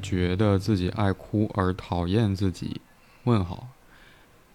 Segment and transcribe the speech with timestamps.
[0.00, 2.80] 觉得自己爱哭而讨厌自己？
[3.24, 3.68] 问号。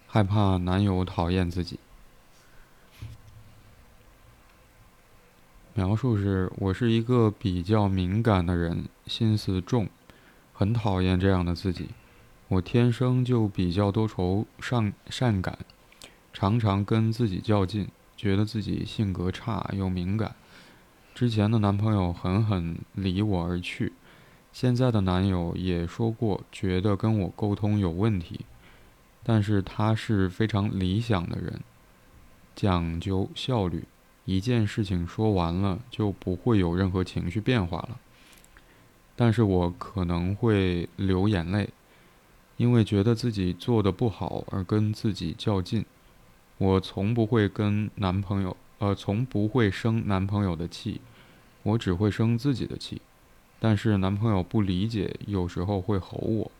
[0.08, 1.78] 害怕男友讨厌自己。
[5.74, 9.88] 描述是：我是一个比较敏感的人，心思重，
[10.54, 11.90] 很讨厌这样的自己。
[12.48, 15.58] 我天生就比较多愁善善感，
[16.32, 20.34] 常常跟自己较劲，觉得自己性格差又敏感。
[21.14, 23.92] 之前的男朋友狠狠离我而去，
[24.58, 28.40] 现在的男友也说过，觉得跟我沟通有问题。
[29.22, 31.60] 但是他是非常理想的人，
[32.54, 33.84] 讲究效率，
[34.24, 38.00] 一件事情说完了就不会有任何情绪变化了。
[39.14, 41.68] 但是我可能会流眼泪，
[42.56, 45.84] 因为觉得自己做的不好而跟自己较劲。
[46.56, 51.02] 我从不会跟男朋友，呃，从不会生男朋友的气，
[51.62, 53.02] 我只会生自己的气。
[53.58, 56.50] 但是男朋友不理解，有时候会吼我，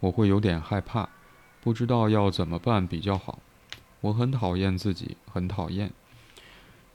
[0.00, 1.08] 我会有点害怕。
[1.62, 3.38] 不知道要怎么办比较好，
[4.00, 5.90] 我很讨厌自己，很讨厌。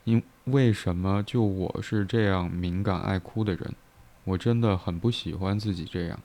[0.03, 3.73] 因为什么就我是这样敏感爱哭的人，
[4.23, 6.19] 我真的很不喜欢自己这样。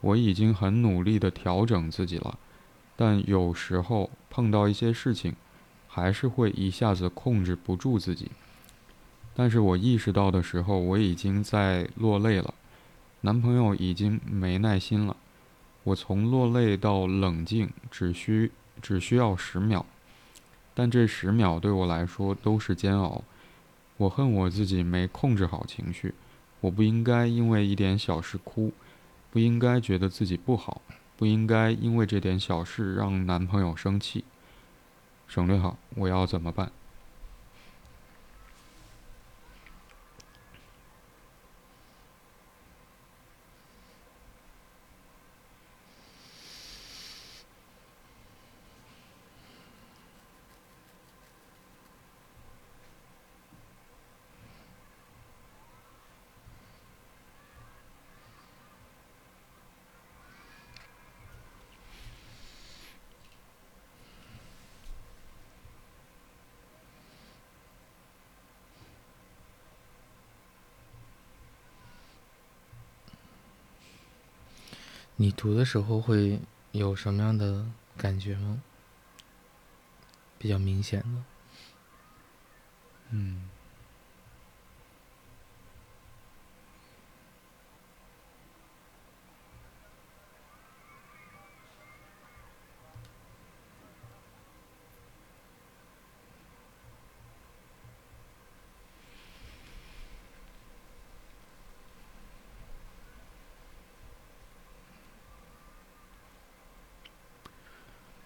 [0.00, 2.38] 我已经很努力的调整自己了，
[2.96, 5.34] 但有时候碰到一些事情，
[5.86, 8.30] 还是会一下子控制不住自己。
[9.34, 12.52] 但是我意识到的时候，我已经在落泪了，
[13.22, 15.16] 男朋友已经没耐心了。
[15.84, 19.86] 我从落泪到冷静，只需只需要十秒，
[20.74, 23.24] 但这十秒对我来说都是煎熬。
[23.96, 26.14] 我恨我自己没控制好情绪，
[26.60, 28.72] 我不应该因为一点小事哭，
[29.30, 30.82] 不应该觉得自己不好，
[31.16, 34.24] 不应该因为这点小事让男朋友生气。
[35.26, 36.72] 省略号，我要怎么办？
[75.20, 76.40] 你读的时候会
[76.72, 78.62] 有什么样的感觉吗？
[80.38, 81.06] 比较明显的，
[83.10, 83.42] 嗯。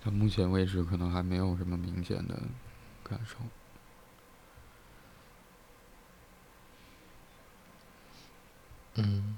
[0.05, 2.35] 到目前为止，可能还没有什么明显的
[3.03, 3.37] 感受。
[8.95, 9.37] 嗯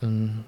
[0.00, 0.44] 嗯，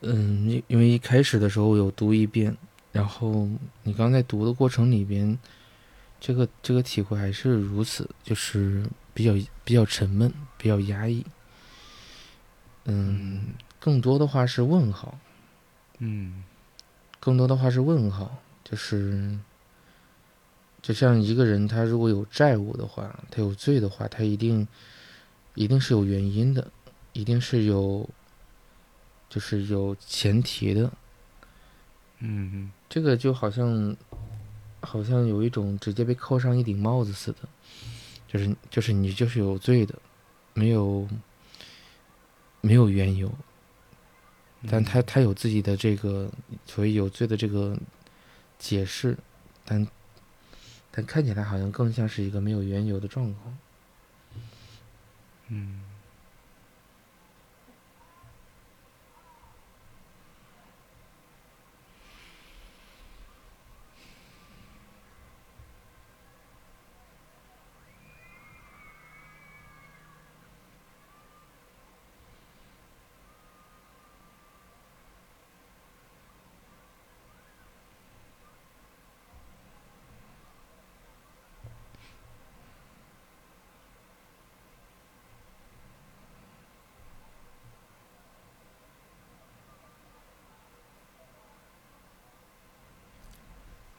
[0.00, 2.56] 嗯，因因为一开始的时候有读一遍，
[2.90, 3.46] 然后
[3.82, 5.38] 你刚在读的过程里边，
[6.18, 11.22] 这个这个体会还是如此，就是比较比较沉闷，比较压抑。
[12.86, 13.48] 嗯，
[13.78, 15.18] 更多的话是问号。
[15.98, 16.44] 嗯，
[17.20, 19.38] 更多的话是问号，就是，
[20.80, 24.66] 就像一个人他如果有债务的话，他有罪的话，他一定
[25.56, 26.70] 一定是有原因的。
[27.12, 28.08] 一定是有，
[29.28, 30.90] 就是有前提的，
[32.24, 33.96] 嗯嗯，这个就好像，
[34.80, 37.38] 好像有一种直接被扣上一顶帽子似的，
[38.28, 39.98] 就是就是你就是有罪的，
[40.54, 41.08] 没有
[42.60, 43.28] 没有缘由，
[44.68, 46.30] 但他他有自己的这个
[46.64, 47.76] 所谓有罪的这个
[48.56, 49.18] 解释，
[49.64, 49.84] 但
[50.92, 53.58] 但看起来好像更像是一个没有缘由的状况，
[55.48, 55.91] 嗯。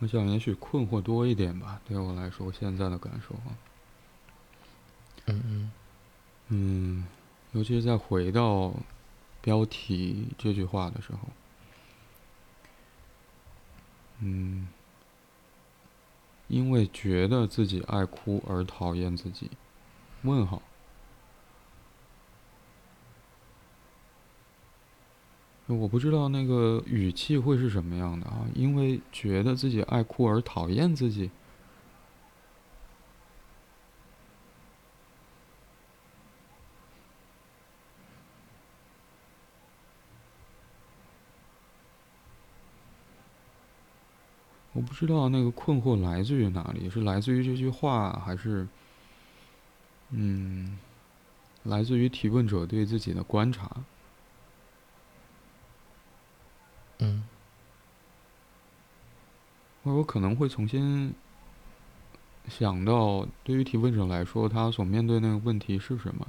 [0.03, 3.55] 我想也许困惑多一点吧，对我来说现在的感受啊。
[5.27, 5.71] 嗯嗯
[6.50, 7.07] 嗯，
[7.53, 8.73] 尤其是在回到
[9.39, 11.19] 标题这句话的时候，
[14.19, 14.67] 嗯，
[16.50, 19.50] 因为觉得自己爱哭而讨厌自己，
[20.23, 20.61] 问号。
[25.68, 31.31] 我不知道那个语气会是什么样的啊，因为觉得自己爱哭而讨厌自己。
[44.74, 48.68] 我不知道那个困惑来自于哪里，是来自于这句话，还是，
[50.10, 50.77] 嗯，
[51.63, 53.83] 来自于提问者对自己的观察？
[57.00, 57.24] 嗯，
[59.84, 61.13] 我可能会重新
[62.48, 66.28] 想到，对于提问者来说，他所面对那个问题是什么？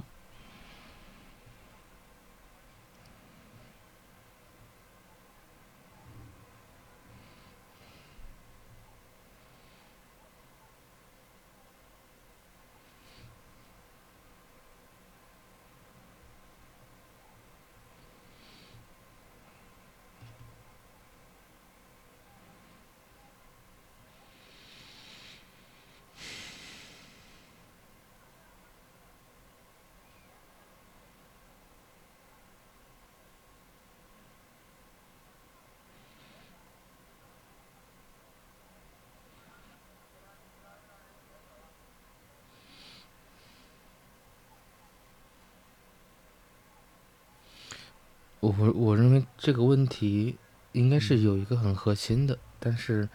[48.65, 50.35] 我我认为这个问题
[50.71, 53.07] 应该是有一个很核心的，但是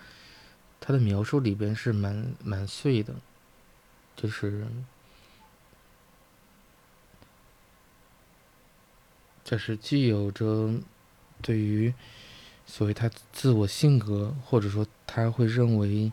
[0.80, 3.14] 他的描述里边是蛮蛮碎的，
[4.14, 4.66] 就是
[9.42, 10.72] 就是既有着
[11.42, 11.92] 对于
[12.64, 16.12] 所谓他自我性格，或者说他会认为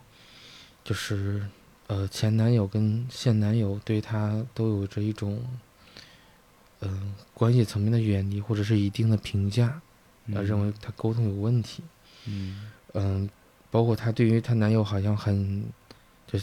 [0.82, 1.48] 就是
[1.86, 5.44] 呃前男友跟现男友对他都有着一种。
[6.80, 9.80] 嗯，关系层面的远离或者是一定的评价，
[10.32, 11.82] 呃认为他沟通有问题。
[12.26, 13.28] 嗯嗯，
[13.70, 15.64] 包括她对于她男友好像很，
[16.26, 16.38] 就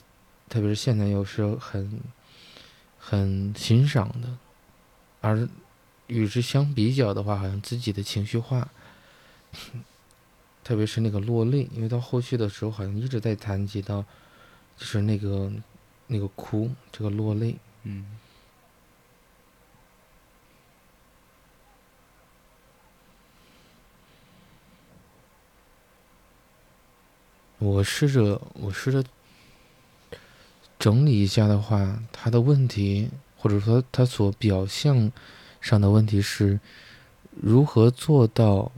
[0.49, 1.99] 特别是现男友是很
[2.99, 4.37] 很欣赏的，
[5.21, 5.47] 而
[6.07, 8.67] 与之相比较的话，好像自己的情绪化，
[10.63, 14.01] 特别是那个落泪，因为到后续的时候好像一直在谈及到，
[14.77, 15.51] 就是那个
[16.07, 17.55] 那个哭，这个落泪。
[17.83, 18.05] 嗯。
[27.65, 29.03] 我试着，我试着
[30.77, 35.11] 整理一下的话，他的问题，或者说他所表象
[35.59, 36.59] 上的问题是，
[37.31, 38.71] 如何做到，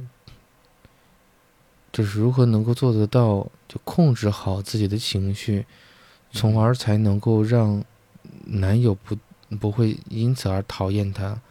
[1.91, 5.65] 就是如何能够做得到，就控制好自己的情绪，
[6.31, 7.83] 从而才能够让
[8.45, 9.17] 男友不
[9.59, 11.41] 不会因此而讨厌他，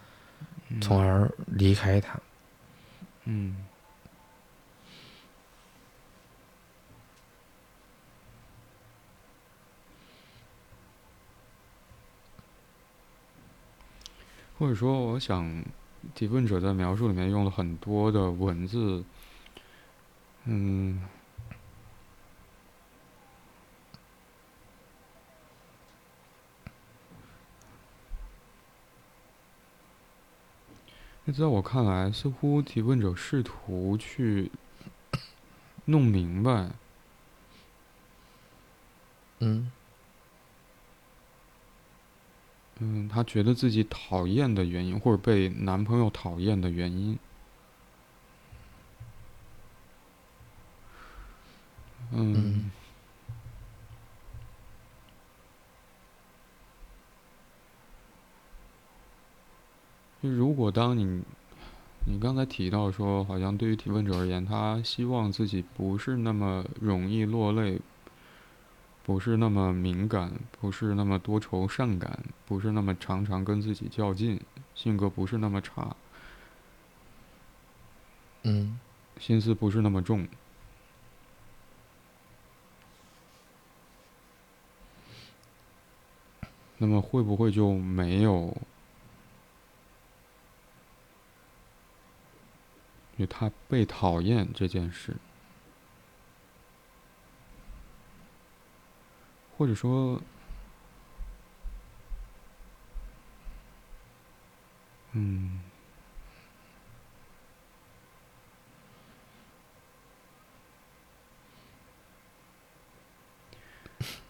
[0.81, 2.19] 从而离开他。
[3.25, 3.66] 嗯。
[14.57, 15.63] 或者说，我想
[16.15, 19.03] 提问者在描述里面用了很多的文字，
[20.45, 20.99] 嗯，
[31.25, 34.51] 那在我看来，似乎提问者试图去
[35.85, 36.71] 弄明白，
[39.39, 39.71] 嗯。
[42.79, 47.17] 嗯，她觉得自己讨厌的原因，或者被男朋友讨厌的原因。
[52.11, 52.71] 嗯。
[60.21, 61.23] 就如果当你，
[62.05, 67.79] 你刚才提到说，好像对于提问者而言，他希望自己不是那么容易落泪。
[69.07, 74.37] 不是那么敏感，不是那么多愁善感，不是那么常常跟自己较劲，
[74.75, 75.95] 性格不是那么差，
[78.43, 78.77] 嗯，
[79.17, 80.27] 心思不是那么重，
[86.77, 88.57] 那么会不会就没有
[93.15, 95.15] 与他被讨厌这件事？
[99.57, 100.21] 或者说，
[105.13, 105.61] 嗯，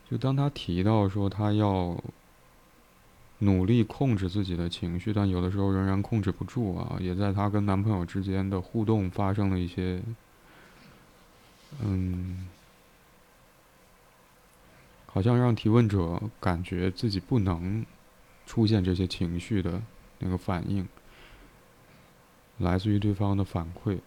[0.09, 2.01] 就当他提到说他要
[3.39, 10.01] 努力控制自己的情绪，但有的时候仍然控制不住啊，也在他跟男朋友之间的互动发生了一些，
[11.81, 12.47] 嗯。
[15.17, 17.83] 好像让提问者感觉自己不能
[18.45, 19.81] 出现这些情绪的
[20.19, 20.87] 那个反应，
[22.59, 23.97] 来自于对方的反馈。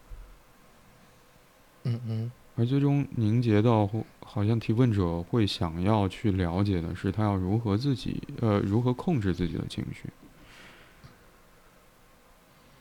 [1.83, 2.33] 嗯嗯。
[2.55, 3.91] 而最终凝结到，
[4.21, 10.09] 好像提问者会想要去了解的是，他要如何自己呃如何控制自己的情绪。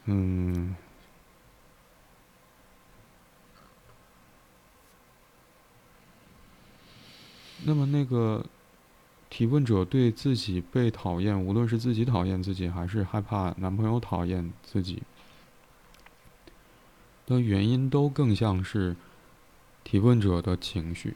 [0.06, 0.76] 嗯。
[7.66, 8.46] 那么，那个
[9.30, 15.04] 提问者对自己被讨厌，无论是自己讨厌自己，还是害怕男朋友讨厌自己
[17.26, 18.96] 的原因，都更像是
[19.84, 21.16] 提问者的情绪。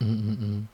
[0.00, 0.68] 嗯嗯嗯。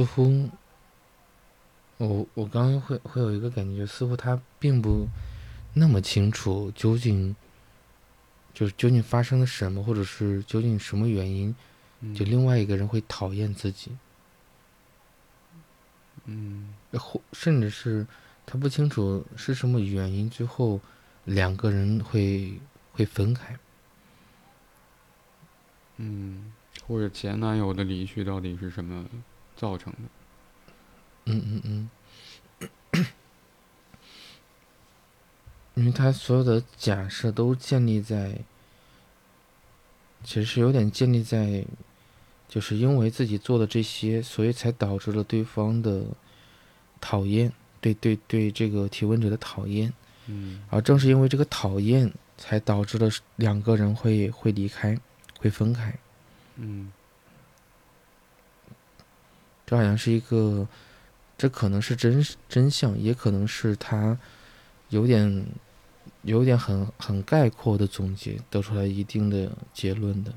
[0.00, 0.48] 似乎，
[1.98, 5.06] 我我刚刚会会有一个感觉，似乎他并不
[5.74, 7.36] 那么清楚究竟，
[8.54, 11.54] 就是究竟发生了什么，或者是究竟什么原因，
[12.14, 13.90] 就另外一个人会讨厌自己，
[16.24, 18.06] 嗯，或甚至是
[18.46, 20.80] 他不清楚是什么原因，最后
[21.26, 22.58] 两个人会
[22.92, 23.58] 会分开，
[25.98, 26.50] 嗯，
[26.86, 29.04] 或者前男友的离去到底是什么？
[29.60, 29.98] 造成的，
[31.26, 31.90] 嗯嗯
[32.94, 33.04] 嗯，
[35.74, 38.38] 因为他所有的假设都建立在，
[40.24, 41.62] 其实是有点建立在，
[42.48, 46.06] 就是因为自己做的这些，所以才导致了对方的
[46.98, 47.52] 讨厌，
[47.82, 49.92] 对对对，这个提问者的讨厌，
[50.24, 54.98] 嗯，而正是因为这个讨厌，才导致了两个人会会离开，
[55.38, 55.98] 会分开，
[56.56, 56.90] 嗯。
[59.70, 60.66] 这好像是一个，
[61.38, 64.18] 这可能是真真相，也可能是他
[64.88, 65.46] 有点
[66.22, 70.34] 有点很很概括的总结，得出来一定的结论的。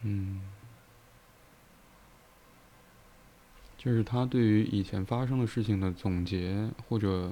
[0.00, 0.42] 嗯，
[3.78, 7.30] 就是他对于以前发生的事情的总结，或者。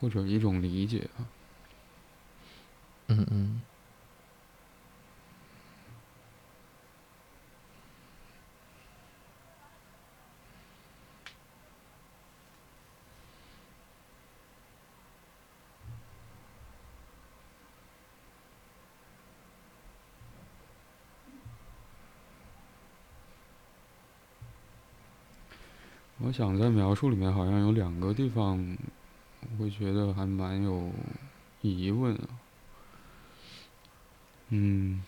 [0.00, 1.28] 或者一种理解啊，
[3.08, 3.60] 嗯嗯，
[26.22, 28.76] 我想在描述里面好像有两个地方。
[29.42, 30.90] 我会觉得还蛮有
[31.62, 32.28] 疑问啊，
[34.50, 35.02] 嗯，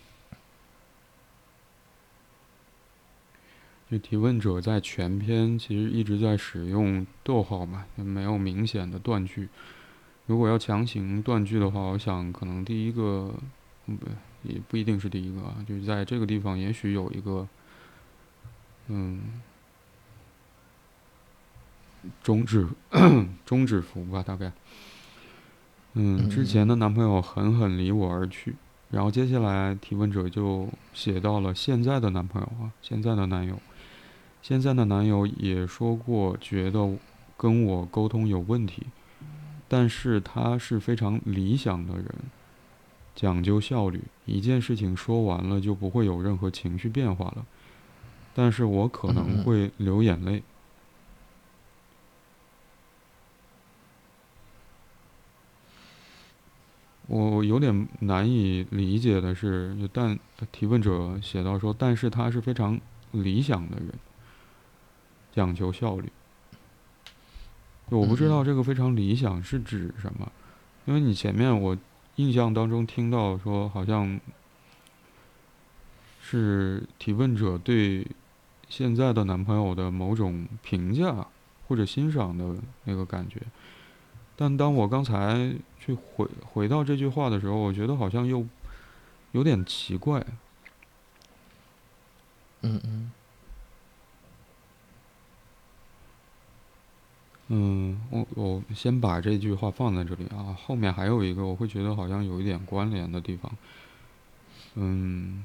[3.91, 9.49] 就提问者在全篇其实一直在使用逗号嘛，也没有明显的断句。
[10.27, 13.35] 如果要强行断句的话，我想可能第一个，
[13.87, 13.93] 不，
[14.43, 17.47] 也不一定是第一个啊，就是在这个地方也许有一个，
[18.89, 19.43] 嗯。
[22.23, 22.67] 终止，
[23.45, 24.53] 终止符吧，大概。
[25.95, 28.57] 嗯，之前的男朋友狠狠离我而去，
[28.91, 33.59] 然后接下来提问者就写到了现在的男朋友啊，现在的男友，
[34.41, 36.97] 现在的男友也说过觉得
[37.37, 38.87] 跟我沟通有问题，
[39.69, 42.07] 但是他是非常理想的人，
[43.15, 47.45] 讲究效率，一件事情说完了就不会有任何情绪变化了，
[48.35, 50.43] 但是我可能会流眼泪。
[57.12, 60.19] 我有点难以理解的是，但
[60.50, 63.92] 提问者写到说，但是他是非常理想的人，
[65.31, 66.11] 讲求效率。
[67.90, 70.33] 我不知道这个非常理想是指什么，
[70.87, 71.76] 因为你前面我
[72.16, 74.19] 印象当中听到说，好像
[76.23, 78.07] 是提问者对
[78.71, 81.26] 现在的男朋友的某种评价
[81.69, 83.42] 或者欣赏的那个感觉。
[84.37, 88.47] 但当我刚才去回回到这句话的时候，我觉得好像又
[89.33, 90.25] 有点奇怪。
[92.62, 93.12] 嗯嗯。
[97.49, 103.53] 嗯，我我先把这句话放在这里啊，后面还有一个我会觉得好像有一点关联的地方。
[104.75, 105.45] 嗯。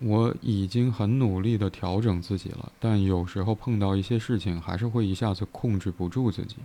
[0.00, 6.56] 我已经很努力的调整自己了，但有时候碰到一些事情，还是会一下子控制不住自己。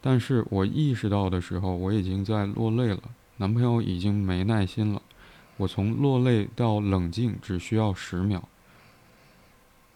[0.00, 3.00] 但是我意识到的时候，我已经在落泪了，
[3.36, 5.00] 男朋友已经没耐心了。
[5.58, 8.48] 我从落泪到冷静只需要十秒，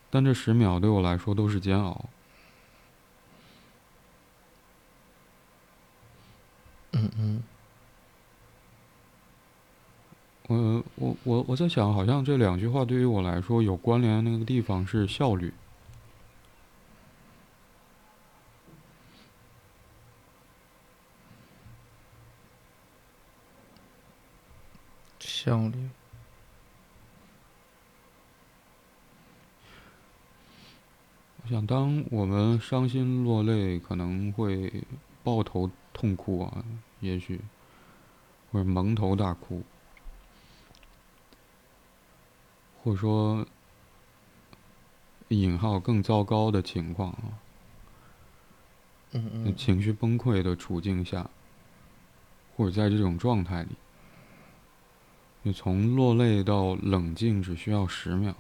[0.09, 2.09] 但这十秒对我来说都是煎熬。
[6.93, 7.43] 嗯嗯。
[10.49, 15.53] 我我我我在想，好像这两句话对于我来说有关联的那个地方是效率。
[25.19, 25.89] 效率。
[31.43, 34.85] 我想，当我们伤心落泪，可能会
[35.23, 36.65] 抱头痛哭啊，
[37.01, 37.41] 也许，
[38.51, 39.63] 或者蒙头大哭。
[42.87, 43.45] 或者说，
[45.27, 47.35] 引号更糟糕的情况啊，
[49.11, 51.29] 嗯嗯，情绪崩溃的处境下，
[52.57, 53.71] 或者在这种状态里，
[55.43, 58.37] 你从落泪到冷静只需要十秒，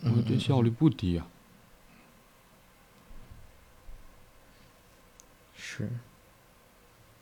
[0.00, 1.26] 我这效率不低啊，
[5.54, 5.90] 是，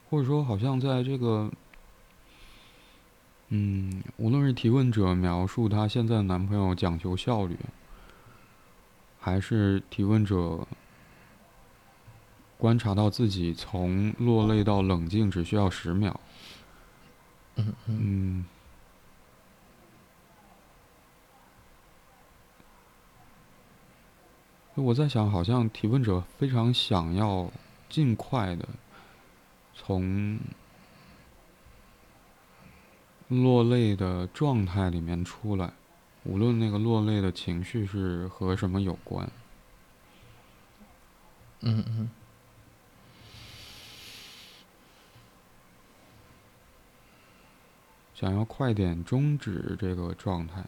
[0.09, 1.51] 或者说好像在这个。
[3.49, 7.57] 嗯，无论是提问者描述她现在的男朋友讲求效率，
[9.21, 10.67] 还是提问者
[12.59, 16.19] 观察到自己从落泪到冷静只需要十秒，
[17.55, 18.45] 嗯嗯，
[24.75, 27.49] 我在想，好像提问者非常想要
[27.89, 28.69] 尽快的
[29.73, 30.41] 从。
[33.29, 35.73] 落泪的状态里面出来，
[36.25, 39.29] 无论那个落泪的情绪是和什么有关，
[41.61, 42.09] 嗯嗯，
[48.15, 50.65] 想要快点终止这个状态。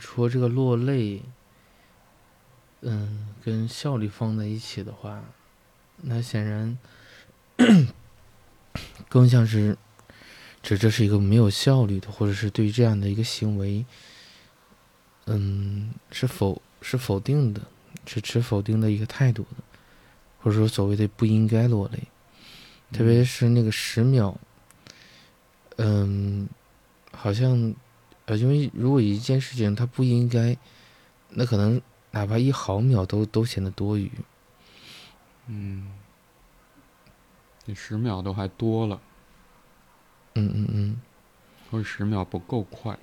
[0.00, 1.22] 说这个落泪，
[2.80, 5.22] 嗯，跟效率放在一起的话，
[5.98, 6.76] 那显然
[9.08, 9.78] 更像是
[10.60, 13.84] 指这是一个没有效率的，或者是对于这样的一个行为，
[15.26, 17.60] 嗯，是否是否定的，
[18.06, 19.62] 是持否定的一个态度的，
[20.40, 22.08] 或者说所谓的不应该落泪，
[22.92, 24.36] 特别是那个十秒，
[25.76, 26.48] 嗯，
[27.12, 27.72] 好像。
[28.30, 30.56] 呃，因为如果一件事情它不应该，
[31.30, 34.08] 那可能哪怕一毫秒都都显得多余。
[35.48, 35.90] 嗯，
[37.64, 39.00] 你十秒都还多了。
[40.34, 41.00] 嗯嗯嗯，
[41.68, 42.96] 或者十秒不够快。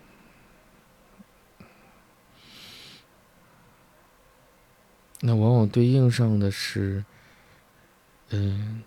[5.20, 7.04] 那往往对应上的是，
[8.30, 8.82] 嗯，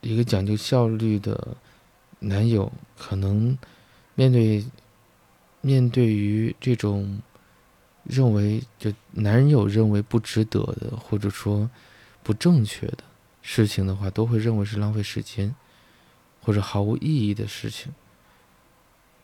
[0.00, 1.54] 一个讲究效率的
[2.18, 3.58] 男友，可能
[4.14, 4.64] 面对。
[5.60, 7.20] 面对于这种
[8.04, 11.68] 认为就男友认为不值得的，或者说
[12.22, 12.98] 不正确的
[13.42, 15.54] 事情的话，都会认为是浪费时间
[16.40, 17.92] 或者毫无意义的事情。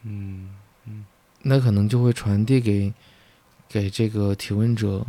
[0.02, 1.04] 嗯嗯，
[1.42, 2.92] 那可能就会传递给
[3.68, 5.04] 给这个提问者，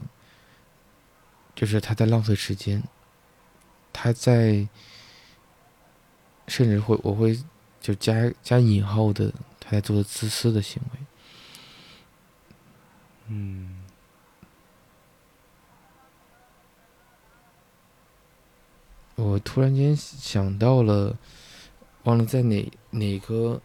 [1.53, 2.81] 就是他在浪费时间，
[3.91, 4.67] 他在
[6.47, 7.37] 甚至会我会
[7.79, 10.99] 就加加引号的他在做的自私的行为。
[13.29, 13.83] 嗯，
[19.15, 21.17] 我突然间想到了，
[22.03, 23.61] 忘了在哪哪个，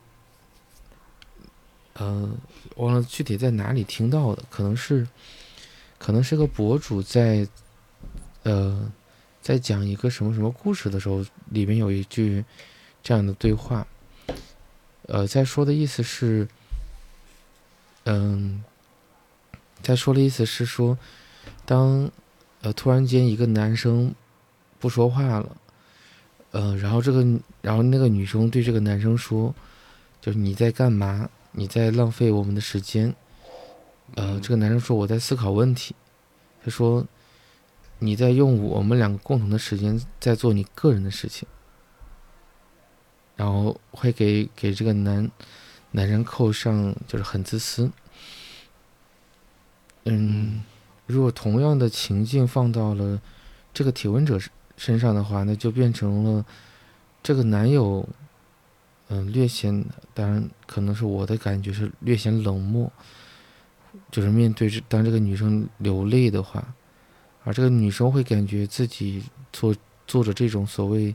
[1.92, 2.28] 呃，
[2.74, 5.06] 忘了具体在哪里听到的，可能是，
[5.96, 7.46] 可能是个博主在，
[8.42, 8.90] 呃，
[9.40, 12.44] 在讲一个什么什么故事的时候，里面有一句
[13.00, 13.86] 这样的对话，
[15.06, 16.48] 呃，在说的意思是，
[18.06, 18.64] 嗯。
[19.82, 20.96] 他说的意思是说，
[21.64, 22.10] 当
[22.62, 24.14] 呃突然间一个男生
[24.78, 25.56] 不说话了，
[26.52, 27.24] 呃，然后这个
[27.60, 29.54] 然后那个女生对这个男生说，
[30.20, 31.28] 就是你在干嘛？
[31.52, 33.14] 你在浪费我们的时间。
[34.14, 35.94] 呃，这个男生说我在思考问题。
[36.64, 37.06] 他说
[37.98, 41.48] 你在用我们两个共同的时间在做你个人的事情，
[43.36, 45.30] 然后会给给这个男
[45.90, 47.90] 男人扣上就是很自私。
[50.04, 50.62] 嗯，
[51.06, 53.20] 如果同样的情境放到了
[53.72, 54.36] 这个提问者
[54.76, 56.44] 身上的话，那就变成了
[57.22, 58.08] 这个男友，
[59.08, 62.90] 嗯，略显，当然可能是我的感觉是略显冷漠，
[64.10, 66.74] 就是面对这当这个女生流泪的话，
[67.44, 69.72] 而这个女生会感觉自己做
[70.08, 71.14] 做着这种所谓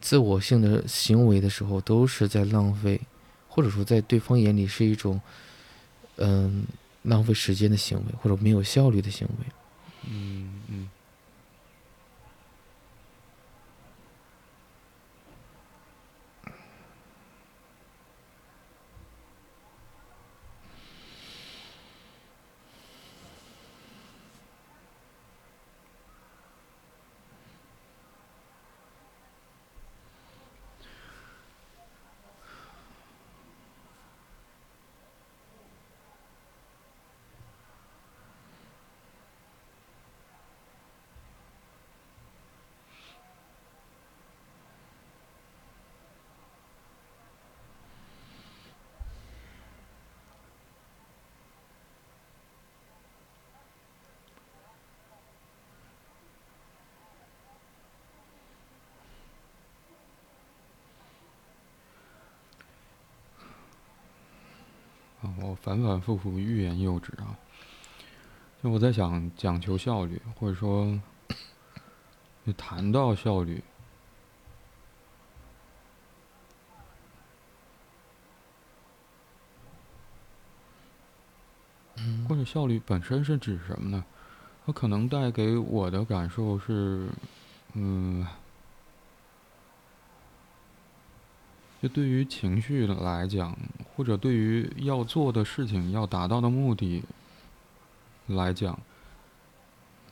[0.00, 3.00] 自我性的行为的时候，都是在浪费，
[3.48, 5.20] 或者说在对方眼里是一种，
[6.18, 6.64] 嗯。
[7.02, 9.46] 浪费时间的行为，或者没有效率的行为。
[10.08, 10.88] 嗯嗯。
[65.40, 67.34] 我反反复复欲言又止啊！
[68.62, 71.00] 就我在想，讲求效率，或者说，
[72.44, 73.64] 就谈到效率，
[82.28, 84.04] 或者效率本身是指什么呢？
[84.66, 87.08] 它可能带给我的感受是，
[87.72, 88.26] 嗯。
[91.80, 93.58] 就对于情绪来讲，
[93.94, 97.02] 或者对于要做的事情、要达到的目的
[98.26, 98.78] 来讲，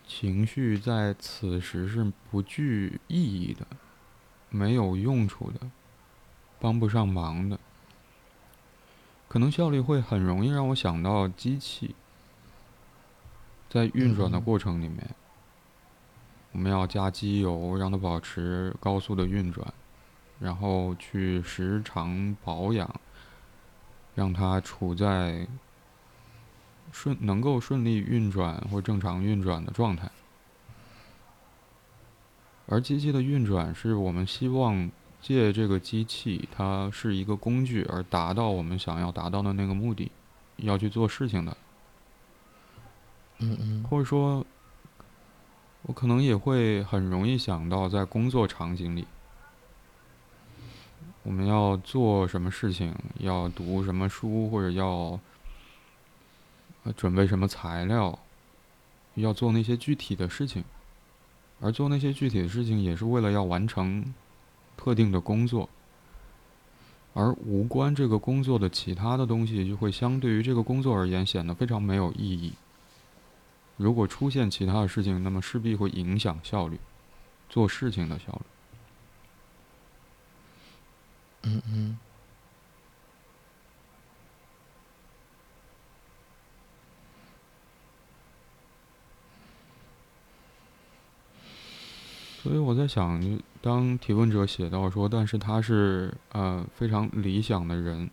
[0.07, 3.67] 情绪在此时是不具意义的、
[4.49, 5.71] 没有用处的、
[6.59, 7.59] 帮不上忙的。
[9.29, 11.95] 可能效率会很容易让我想到机器，
[13.69, 15.15] 在运转的过程里面，
[16.53, 19.73] 我们要加机油，让它保持高速的运转。
[20.41, 22.91] 然后去时常保养，
[24.15, 25.47] 让它处在
[26.93, 30.11] 顺能够顺利运转或正常运转的状态。
[32.67, 40.11] 而机器的运转是我们希望借这个机器，它是一个工具，而达到我们想要达到的那个目的，
[40.57, 41.57] 要去做事情的。
[43.39, 43.85] 嗯嗯。
[43.85, 44.47] 或者说，
[45.83, 49.07] 我可能也会很容易想到在工作场景里。
[51.23, 55.21] 我们要做什么事情，要读什么书，或者要
[56.97, 58.19] 准备什么材料，
[59.15, 60.65] 要做那些具体的事情，
[61.61, 64.15] 而做那些具体的事情也是为了要完成
[64.79, 65.69] 特定的工作，
[67.13, 72.55] 而无关这个工作的其他的东西就会相对于这个工作而言显得非常没有意义。
[73.77, 76.81] 如果出现其他的事情，那么势必会影响效率，
[77.51, 78.43] 做事情的效率。
[81.43, 81.99] 嗯嗯，
[92.43, 98.11] 所以我在想，当提问者写到说，但是他是呃非常理想的人，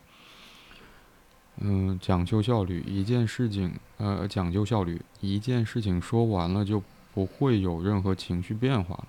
[1.57, 6.81] 嗯，讲究效率，一件事情呃讲究效率，一件事情说完了就
[7.13, 9.07] 不会有任何情绪变化了，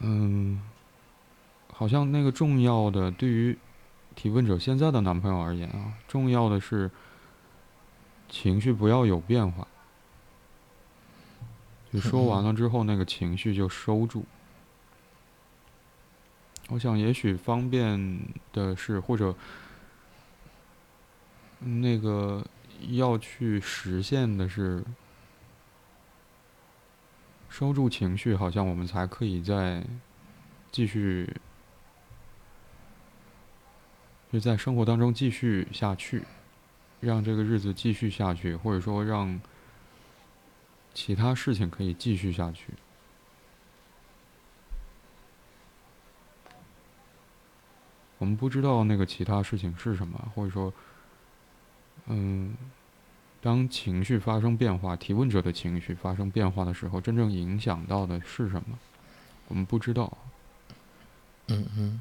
[0.00, 0.60] 嗯。
[1.80, 3.56] 好像那个重要的对于
[4.14, 6.90] 提问者现在的男朋友而言啊，重要的是
[8.28, 9.66] 情绪不要有变化。
[11.90, 14.26] 就说完了之后，那个情绪就收住。
[16.68, 18.20] 我想，也许方便
[18.52, 19.34] 的是，或者
[21.60, 22.44] 那个
[22.90, 24.84] 要去实现的是，
[27.48, 29.82] 收住情绪，好像我们才可以再
[30.70, 31.34] 继续，
[34.32, 36.22] 就在生活当中继续下去，
[37.00, 39.40] 让这个日子继续下去，或者说让
[40.94, 42.74] 其他事情可以继续下去。
[48.18, 50.72] 我们不知道那个其他事情是什么，或者说，
[52.06, 52.54] 嗯，
[53.40, 58.78] 当情绪发生变化，提问者的情绪发生变化的时候，真正影响到的是什么？
[59.48, 60.16] 我们不知道。
[61.48, 62.00] 嗯嗯。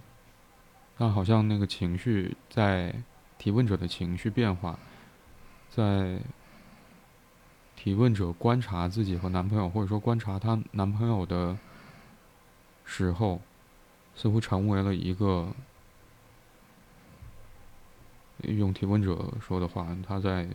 [0.99, 2.93] 但好像那个情绪在
[3.38, 4.77] 提问者的情绪变化，
[5.71, 6.19] 在
[7.75, 11.57] 提问者观察自己和男朋友，或者说观察她男朋友的
[12.83, 13.41] 时候，
[14.13, 15.51] 似乎成为了一个。
[18.41, 20.47] 用提问者说的话，他在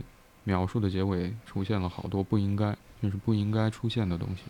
[0.43, 4.41] 描述的结尾出现了好多不应该，就是不应该出现的东西。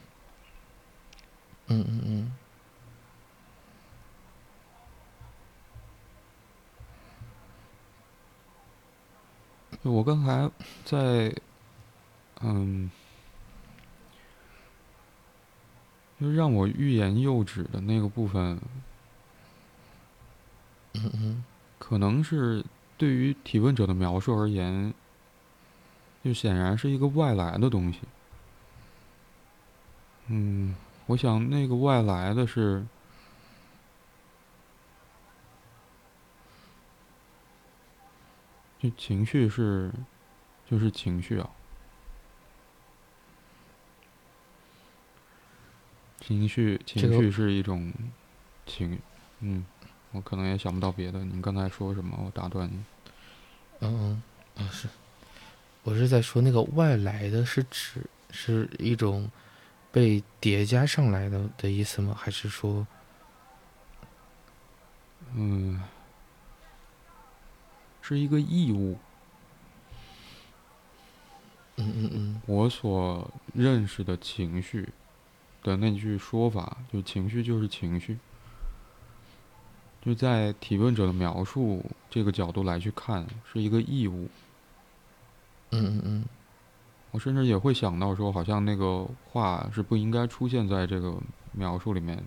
[1.67, 2.31] 嗯嗯嗯。
[9.91, 10.49] 我刚才
[10.83, 11.35] 在，
[12.41, 12.89] 嗯，
[16.19, 18.59] 就让我欲言又止的那个部分，
[20.93, 21.43] 嗯嗯，
[21.79, 22.63] 可能是。
[22.97, 24.93] 对于提问者的描述而言，
[26.23, 27.99] 就显然是一个外来的东西。
[30.27, 30.73] 嗯，
[31.07, 32.85] 我想那个外来的是，
[38.89, 39.91] 就情绪是，
[40.69, 41.49] 就是情绪啊，
[46.19, 47.91] 情绪情绪是一种
[48.65, 48.99] 情，
[49.39, 49.65] 嗯。
[50.11, 51.25] 我可能也想不到别的。
[51.25, 52.17] 你刚才说什么？
[52.25, 52.81] 我打断你。
[53.81, 54.21] 嗯
[54.55, 54.87] 嗯，啊是，
[55.83, 57.99] 我是在说那个外来的是指
[58.31, 59.29] 是一种
[59.91, 62.15] 被叠加上来的的意思吗？
[62.17, 62.87] 还是说，
[65.33, 65.83] 嗯，
[68.07, 68.95] 是一个义务？
[71.77, 74.87] 嗯嗯嗯，我所认识的情绪
[75.63, 78.19] 的那句说法，就情绪就是情绪。
[80.03, 84.29] 就在提问者的描述这个角度来去看，是一个义务。
[85.71, 86.25] 嗯嗯嗯，
[87.09, 91.17] 我甚至也会想到说，好像那个话是不应该出现在这个
[91.53, 92.23] 描述里面。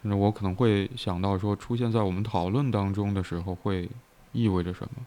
[0.00, 3.90] 甚至我可能会想到说，出现在我们讨论当中的时候，会
[4.32, 5.06] 意味着什么？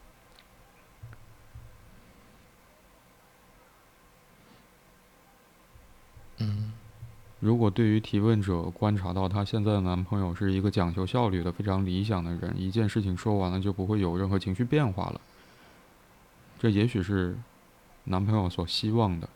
[6.37, 6.73] 嗯。
[7.39, 15.19] 如果对于提问者观察到她现在的男朋友是一个讲求效率的非常理想的人，一件事情说完了就不会有任何情绪变化了，
[16.59, 17.35] 这也许是
[18.03, 19.27] 男朋友所希望的。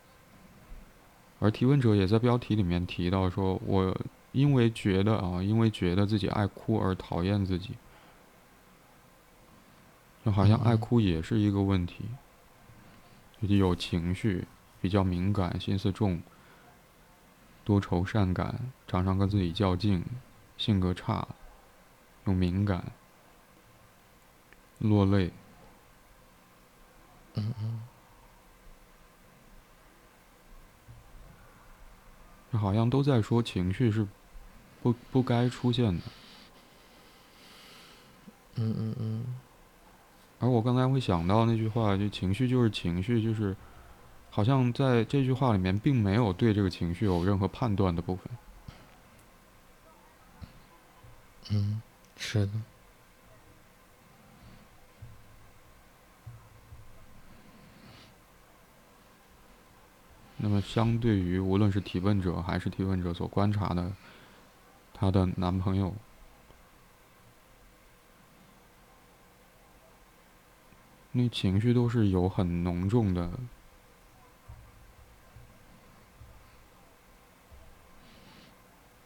[1.40, 3.96] 而提问者也在标题里面提到说：“我
[4.30, 7.70] 因为觉得啊，因为觉得自己爱哭而讨厌自己，
[10.26, 12.04] 就好像爱哭也是一个问题，
[13.40, 14.44] 就是有情绪，
[14.80, 16.20] 比较敏感，心思重。”
[17.64, 20.04] 多愁善感，常常跟自己较劲，
[20.56, 21.28] 性格差，
[22.24, 22.90] 又敏感，
[24.78, 25.32] 落泪。
[27.34, 27.82] 嗯嗯。
[32.58, 34.04] 好像都在说情绪是
[34.82, 36.02] 不不该出现的。
[38.56, 39.24] 嗯嗯嗯。
[40.38, 43.56] 而我刚才会想到那句话，就情绪就是情绪，就是。
[44.28, 48.30] 好像在这句话里面，并没有对这个情绪有任何判断的部分。
[51.50, 51.80] 嗯，
[52.18, 52.52] 是的。
[60.36, 63.90] 那么，相对于无论是提问者还是提问者所观察的
[64.92, 65.94] 她的男朋友，
[71.16, 73.30] 那情绪都是有很浓重的。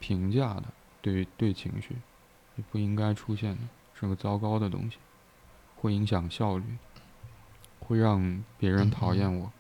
[0.01, 0.65] 评价的，
[1.01, 1.95] 对于对情绪，
[2.57, 3.63] 也不应该出现的，
[3.95, 4.97] 是个糟糕的东西，
[5.77, 6.65] 会影响效率，
[7.79, 9.53] 会让别人讨厌我。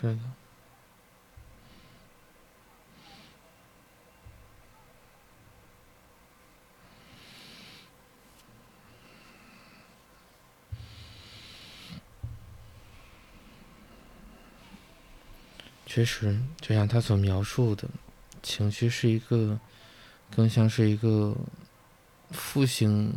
[0.00, 0.18] 是的。
[15.84, 17.88] 确实，就像他所描述的，
[18.40, 19.58] 情绪是一个，
[20.30, 21.34] 更像是一个
[22.30, 23.12] 负性、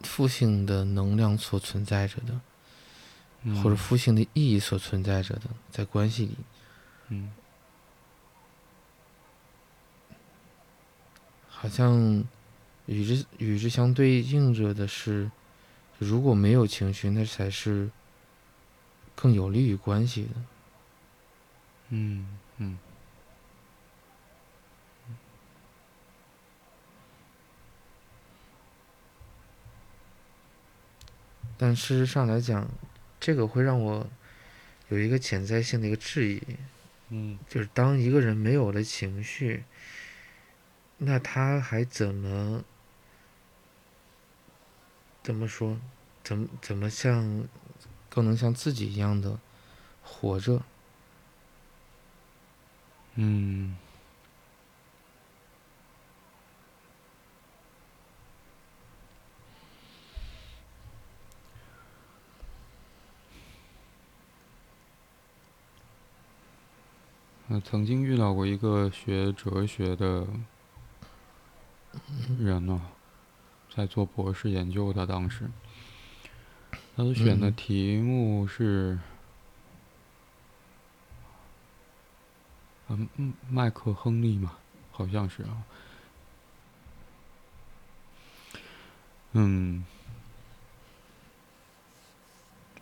[0.00, 2.40] 负性的能量所存在着的，
[3.62, 6.36] 或者复兴的意义所存在着的，在关系里。
[7.08, 7.32] 嗯。
[11.48, 12.22] 好像
[12.86, 15.30] 与之与之相对应着的是，
[15.98, 17.90] 如果没有情绪，那才是
[19.14, 20.30] 更有利于关系的。
[21.88, 22.78] 嗯嗯，
[31.56, 32.68] 但事实上来讲，
[33.24, 34.06] 这个会让我
[34.90, 36.42] 有一个潜在性的一个质疑，
[37.08, 39.64] 嗯，就是当一个人没有了情绪，
[40.98, 42.62] 那他还怎么
[45.22, 45.80] 怎么说，
[46.22, 47.48] 怎么怎么像
[48.10, 49.38] 更能像自己一样的
[50.02, 50.62] 活着？
[53.14, 53.74] 嗯，
[67.48, 70.26] 我曾经遇到过一个学哲学的
[72.38, 72.80] 人呢，
[73.74, 75.50] 在做博士研究的当时，
[76.96, 78.98] 他选的题目是。
[82.86, 84.58] 嗯嗯，麦克亨利嘛，
[84.90, 85.64] 好像是啊。
[89.32, 89.84] 嗯，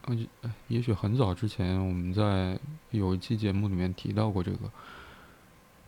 [0.02, 2.58] 啊，也许很早之前我们在
[2.90, 4.70] 有一期节目里面提到过这个。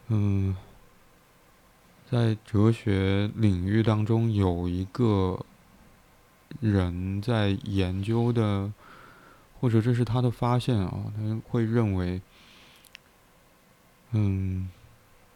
[0.09, 0.57] 嗯，
[2.11, 5.44] 在哲学领域当中，有一个
[6.61, 8.72] 人在研究的，
[9.61, 12.20] 或者这是他的发现啊，他会认为。
[14.16, 14.70] 嗯，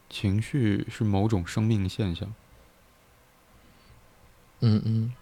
[0.09, 2.33] 情绪是某种生命现象。
[4.61, 5.13] 嗯嗯。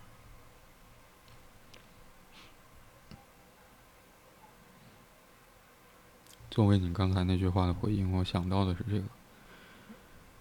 [6.56, 9.04] 作为你刚才那句话的回应，我想到的是这个。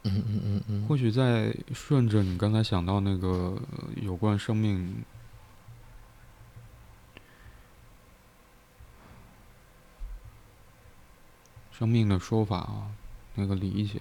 [0.03, 0.87] 嗯嗯嗯嗯。
[0.87, 3.61] 或许在顺着你刚才想到那个
[4.01, 5.03] 有关生命。
[11.73, 12.95] 生命的说法啊。
[13.33, 13.99] 那个理解，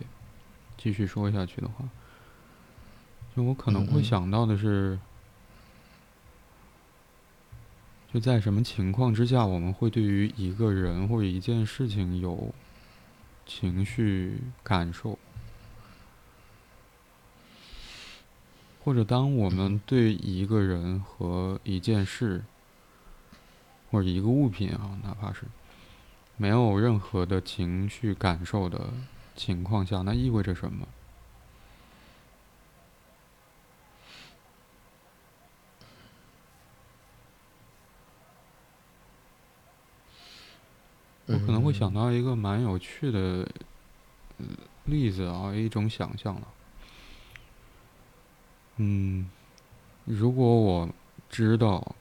[0.76, 1.84] 继续说下去的话，
[3.34, 4.96] 就我可能会想到的是，
[8.14, 12.54] 就在什么情况之下，我们会对于一个人或者一件事情有
[13.44, 15.18] 情绪感受，
[18.84, 22.44] 或者当我们对一个人和一件事
[23.90, 25.42] 或者一个物品啊，哪怕是
[26.36, 28.92] 没有任何的情绪感受的。
[29.34, 30.86] 情况下，那意味着什么？
[41.26, 43.48] 我可能会想到一个蛮有趣的
[44.84, 46.48] 例子啊，一种想象了。
[48.76, 49.30] 嗯，
[50.04, 50.88] 如果我
[51.30, 51.94] 知道，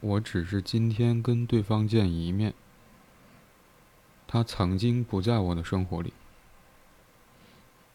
[0.00, 2.54] 我只是今天跟对方见一面，
[4.26, 6.12] 他曾经不在我的生活里。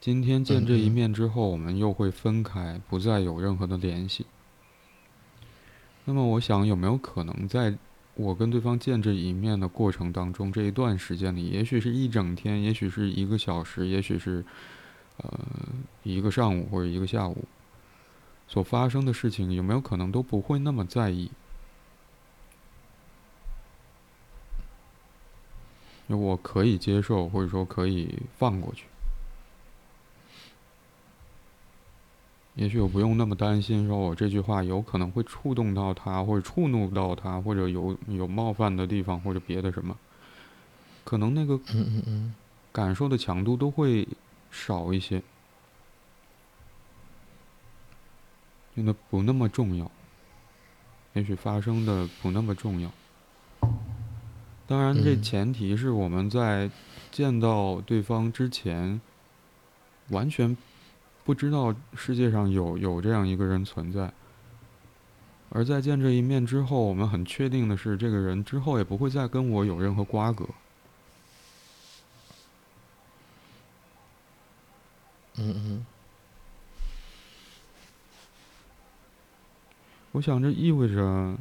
[0.01, 4.25] 今天见这一面之后，我们又会分开，不再有任何的联系。
[6.03, 7.77] 那么，我想有没有可能，在
[8.15, 14.45] 我跟对方见这一面的过程当中，这一段时间里，也许是一整天，也许是一个小时，也许是
[15.17, 15.39] 呃
[16.03, 17.45] 一个上午或者一个下午，
[18.47, 21.31] 所发生的事情，有没有可能都不会那么在意？
[26.07, 28.85] 我可以接受，或者说可以放过去。
[32.55, 39.97] 也许我不用那么担心，说我这句话有可能会触动到他，或者触怒到他，或者有有冒犯的地方，或者别的什么，
[41.03, 41.59] 可能那个
[42.71, 44.07] 感受的强度都会
[44.51, 45.23] 少一些，
[48.75, 49.89] 变得不那么重要。
[51.13, 52.91] 也许发生的不那么重要。
[54.67, 56.69] 当然，这前提是我们在
[57.11, 59.01] 见到对方之前，
[60.09, 60.55] 完全。
[61.23, 64.11] 不知道世界上有有这样一个人存在。
[65.49, 70.47] 而在见这一面之后我们很确定的是这个人之后也不会再跟我有任何瓜葛。
[75.35, 75.85] 嗯嗯。
[80.13, 81.35] 我想这意味着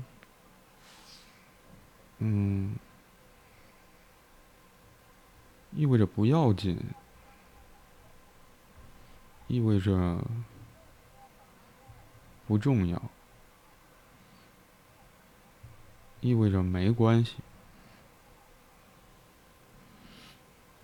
[2.18, 2.74] 嗯
[5.74, 6.78] 意味着不要紧
[9.52, 10.18] 意味着
[12.46, 13.02] 不重要，
[16.22, 17.34] 意味着没关系。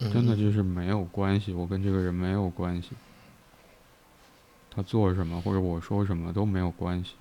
[0.00, 2.90] 嗯，真的就是没有关系，我跟这个人没有关系，
[4.70, 7.14] 他做什么或者我说什么都没有关系。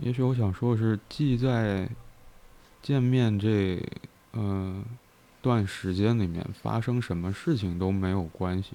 [0.00, 1.88] 也许我想说的是，既在
[2.82, 3.82] 见面这
[4.32, 4.84] 嗯、
[5.42, 8.72] 段时间里面发生什么事情都没有关系。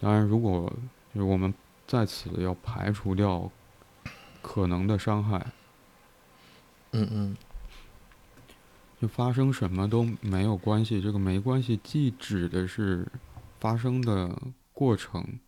[0.00, 0.70] 当然，如果
[1.14, 1.54] 就是我们
[1.86, 3.50] 在此要排除掉
[4.42, 5.46] 可能的伤害，
[6.92, 7.36] 嗯嗯
[9.00, 11.00] 就发生什么都没有关系。
[11.00, 13.06] 这个没关系，既指的是
[13.60, 14.36] 发生的
[14.72, 15.38] 过程，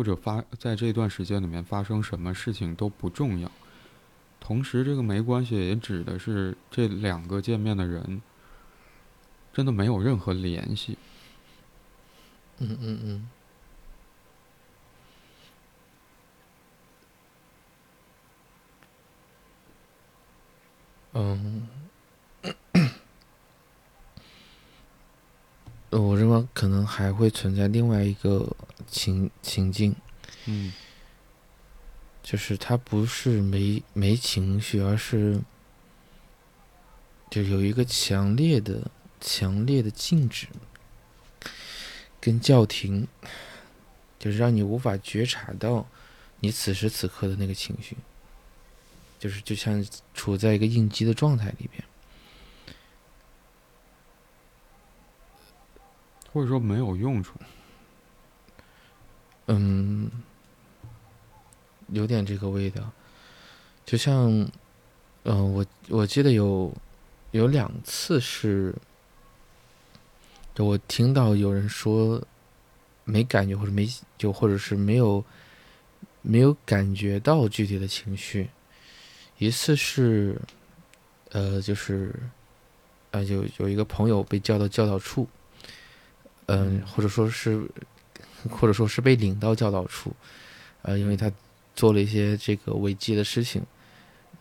[0.00, 3.52] 或者发在这段时间里面发生什么事情都不重要。
[4.40, 8.22] 同时，这个没关系也指的是这两个见面的人
[9.52, 10.96] 真的没有任何联系。
[12.60, 13.28] 嗯嗯嗯，
[21.12, 21.68] 嗯，
[25.90, 29.94] 我认为可能还会存在另外一个情情境，
[30.46, 30.72] 嗯
[32.22, 35.40] 就是他不是没没情绪，而是
[37.28, 38.88] 就有一个强烈的、
[39.20, 40.46] 强烈的静止
[42.20, 43.08] 跟叫停，
[44.18, 45.84] 就是让你无法觉察到
[46.38, 47.96] 你此时此刻的那个情绪，
[49.18, 49.84] 就是就像
[50.14, 51.82] 处在一个应激的状态里边。
[56.32, 57.34] 或者说没有用处。
[59.46, 60.10] 嗯，
[61.88, 62.88] 有点这个味道，
[63.84, 64.30] 就像，
[65.24, 66.72] 嗯、我我记得有
[67.32, 68.74] 有两次是，
[70.56, 72.22] 我听到有人说
[73.04, 75.24] 没感觉或者没就或者是没有
[76.22, 78.48] 没有感觉到具体的情绪，
[79.38, 80.40] 一次是，
[81.30, 82.14] 呃，就是，
[83.10, 85.26] 呃，有有一个朋友被叫到教导处，
[86.52, 87.64] 嗯、或者说是
[88.50, 90.12] 或者说是被领到教导处，
[90.82, 91.30] 呃，因为他
[91.76, 93.62] 做了一些这个违纪的事情，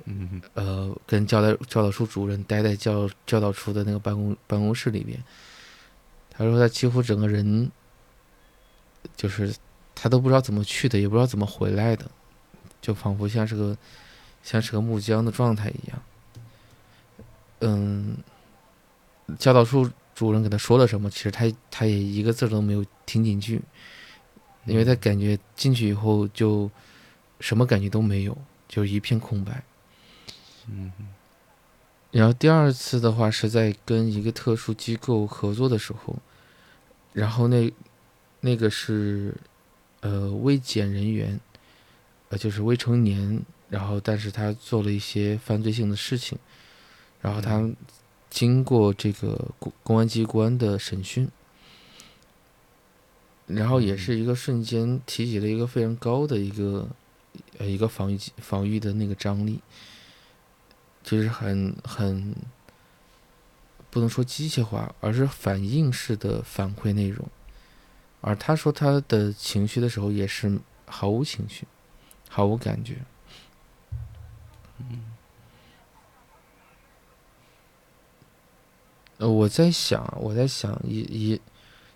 [0.05, 5.21] 嗯呃，跟教导教导处主任待在教教导处的那个办公办公室里边。
[6.31, 7.69] 他说他几乎整个人，
[9.15, 9.53] 就是
[9.93, 12.09] 他都不知道怎么去的，也不知道怎么回来的，
[12.81, 13.77] 就仿佛像是个
[14.41, 16.01] 像是个木僵的状态一样。
[17.59, 18.17] 嗯，
[19.37, 23.61] 教导处主人给他说了什么，其实他他也一个字都没有听进去，
[24.65, 26.69] 因为他感觉进去以后就
[27.39, 29.63] 什么感觉都没有，就是一片空白。
[30.67, 30.91] 嗯
[32.11, 36.17] 然后第二次的话是在跟一个特殊机构合作的时候，
[37.13, 37.71] 然后那
[38.41, 39.33] 那个是
[40.01, 41.39] 呃未检人员，
[42.27, 46.37] 呃就是未成年，然后但是他做了一些犯罪性的事情，
[47.21, 47.69] 然后他
[48.29, 51.29] 经过这个公公安机关的审讯，
[53.47, 56.87] 然后也是一个瞬间提起了一个非常高的一个
[57.57, 59.59] 呃一个防御防御的那个张力。
[61.01, 62.35] 就是很很
[63.89, 67.27] 不能说机械化，而是反应式的反馈内容。
[68.21, 71.65] 而他说他的情绪的时候，也是毫无情绪，
[72.27, 72.97] 毫无感觉。
[79.19, 81.39] 呃，我在想，我在想，也也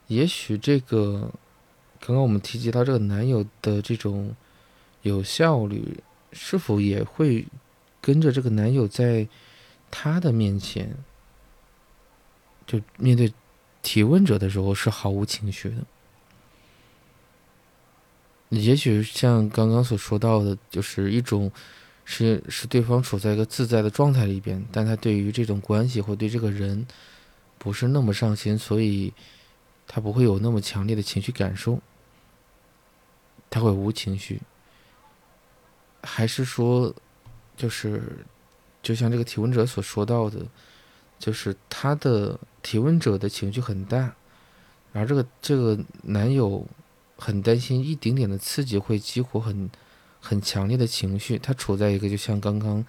[0.07, 1.31] 也许这个
[1.99, 4.35] 刚刚我们提及到这个男友的这种
[5.03, 6.03] 有效率，
[6.33, 7.47] 是否也会
[8.01, 9.25] 跟着这个男友在
[9.89, 10.97] 他的面前，
[12.67, 13.33] 就面对
[13.81, 15.75] 提问者的时候是毫无情绪的。
[18.49, 21.49] 也许像刚刚所说到的，就是一种
[22.03, 26.85] 是是对方处在一个自在的状态里边，但他对于这种关系或对这个人
[27.63, 29.13] 不是那么上心，所以
[29.87, 31.79] 他不会有那么强烈的情绪感受，
[33.49, 34.41] 他会无情绪，
[36.01, 36.93] 还是说？
[37.55, 38.25] 就是，
[38.81, 40.39] 就像这个提问者所说到的，
[41.19, 44.15] 就是他的提问者的情绪很大，
[44.91, 46.65] 然后这个这个男友
[47.15, 49.69] 很担心一丁点的刺激会激活很
[50.19, 51.37] 很强烈的情绪。
[51.37, 52.83] 他处在一个就像刚刚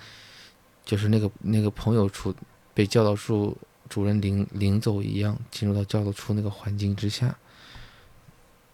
[0.82, 2.34] 就是那个那个朋友处
[2.72, 3.54] 被教导处
[3.88, 7.36] 主人领领走一样，进入到教导处那个环境之下。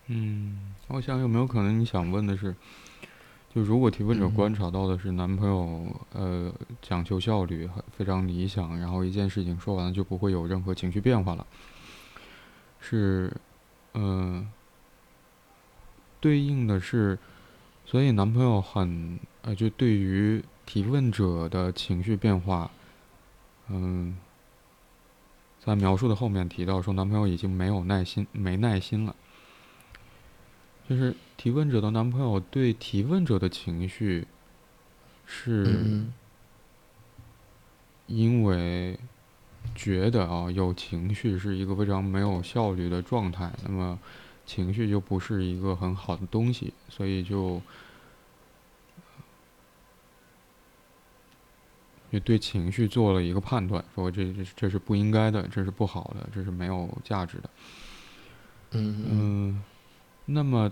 [0.07, 2.55] 嗯，我想有没有可能你想问的是，
[3.55, 6.53] 就如果提问者观察到的是男朋友呃
[6.83, 11.47] 讲求效率，非常理想，然后一件事情说完了就不会有任何情绪变化了，
[12.81, 13.33] 是
[13.95, 14.51] 嗯。
[16.23, 17.19] 对应的是，
[17.87, 22.71] 所以男朋友很呃，就对于提问者的情绪变化，
[23.69, 24.19] 嗯，
[25.65, 29.15] 在描述的后面提到说，男朋友已经没有耐心，没耐心了。
[30.89, 34.27] 就是提问者的男朋友对提问者的情绪，
[35.27, 36.05] 是
[38.07, 38.99] 因为
[39.75, 43.99] 觉得啊，有情绪是一个非常没有效率的状态，那么。
[44.47, 47.63] 情绪就不是一个很好的东西，所以就
[52.11, 57.51] 也对情绪做了一个判断，说这这这是不应该的，这是不好的，这是没有价值的。
[58.73, 59.65] 嗯嗯。
[60.27, 60.71] 那么，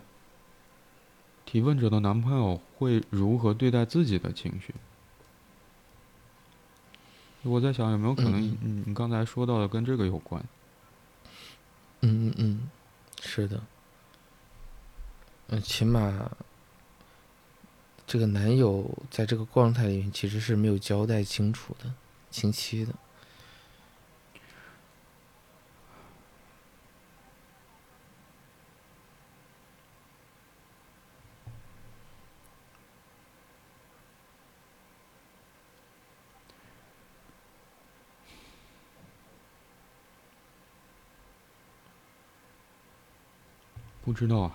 [1.45, 4.75] 提问者的男朋友会如何对待自己的情绪？
[7.43, 10.45] 我在想，有没有可能你你刚才说到的跟这个有关？
[12.01, 12.71] 嗯嗯嗯。
[13.21, 13.61] 是的，
[15.49, 16.31] 嗯，起码
[18.09, 21.93] 这个男友在这个状态里面其实是没有交代清楚的、
[22.31, 22.95] 清晰的。
[44.03, 44.53] 不知道啊，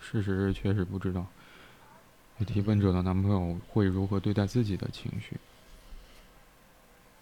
[0.00, 1.24] 事实确实不知道。
[2.44, 5.36] 提问者的男朋友会如何对待自己的情绪？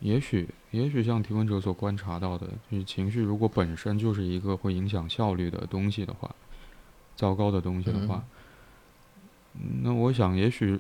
[0.01, 6.35] 也许，也许像提问者所观察到的，就是情绪如果本身就是一个会影响效率的东西的话，
[7.17, 8.25] 糟糕的东西的话，
[9.83, 10.79] 那我想，也许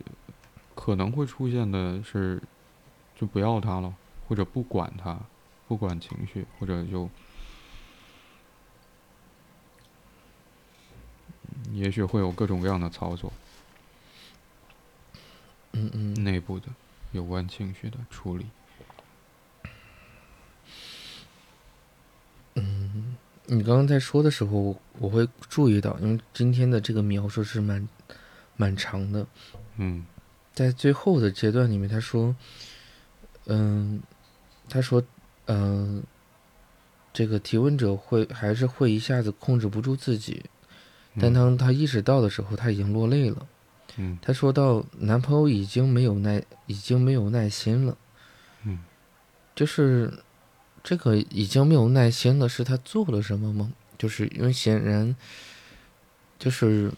[0.74, 2.42] 可能会出现的是，
[3.16, 3.94] 就不要他了，
[4.28, 5.18] 或者不管他，
[5.68, 7.08] 不管情绪，或者就。
[11.72, 13.32] 也许会有各种各样的操作，
[15.92, 16.68] 嗯嗯，内部的
[17.12, 18.46] 有关情绪的处理。
[22.54, 23.16] 嗯，
[23.46, 27.88] 你刚刚在说的时候，我会注意到，因为今天的这个描述是蛮
[28.56, 29.26] 蛮长的。
[29.76, 30.06] 嗯，
[30.52, 32.34] 在最后的阶段里面，他说，
[33.46, 34.00] 嗯，
[34.68, 35.02] 他说，
[35.46, 36.02] 嗯，
[37.12, 40.44] 这个提问者会还是会一下子控制不住自己。
[41.20, 43.46] 但当他意识到的时候，他已经落泪了。
[43.96, 47.96] 嗯，他说到男朋友已经没有耐，已经没有耐心了。
[48.64, 48.80] 嗯，
[49.54, 50.22] 就是
[50.82, 53.72] 这个已经没有耐心了，是他做了什么吗？
[53.96, 55.14] 就是因为显然，
[56.38, 56.92] 就是，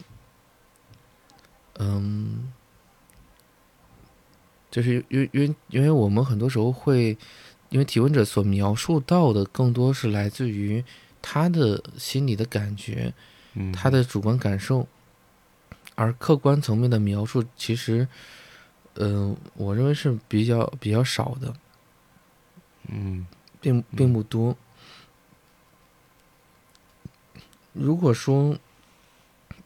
[1.79, 2.53] 嗯，
[4.71, 7.19] 就是因因为因为我们很多时候会，
[7.69, 10.85] 因为提问者所描述到的更多是来自于
[11.21, 13.13] 他的心里的感觉。
[13.73, 14.87] 他的主观感受，
[15.97, 18.07] 而客观层面的描述，其实，
[18.95, 21.53] 嗯，我认为是比较比较少的，
[22.87, 23.27] 嗯，
[23.61, 24.57] 并并不多。
[27.73, 28.57] 如果说，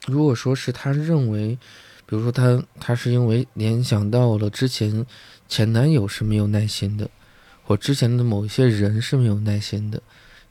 [0.07, 1.59] 如果说是他认为，
[2.07, 5.05] 比如说他他是因为联想到了之前
[5.47, 7.07] 前男友是没有耐心的，
[7.63, 10.01] 或之前的某一些人是没有耐心的，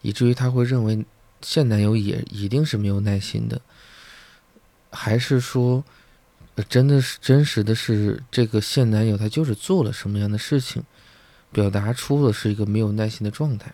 [0.02, 1.04] 以至于他会认为。
[1.42, 3.58] 现男友也一定是没有耐心的，
[4.90, 5.84] 还是说，
[6.68, 10.82] 真的是真实的是这个现男友他就是做了什么样的事情，
[11.52, 13.72] 表达出了是一个没有耐心的状态。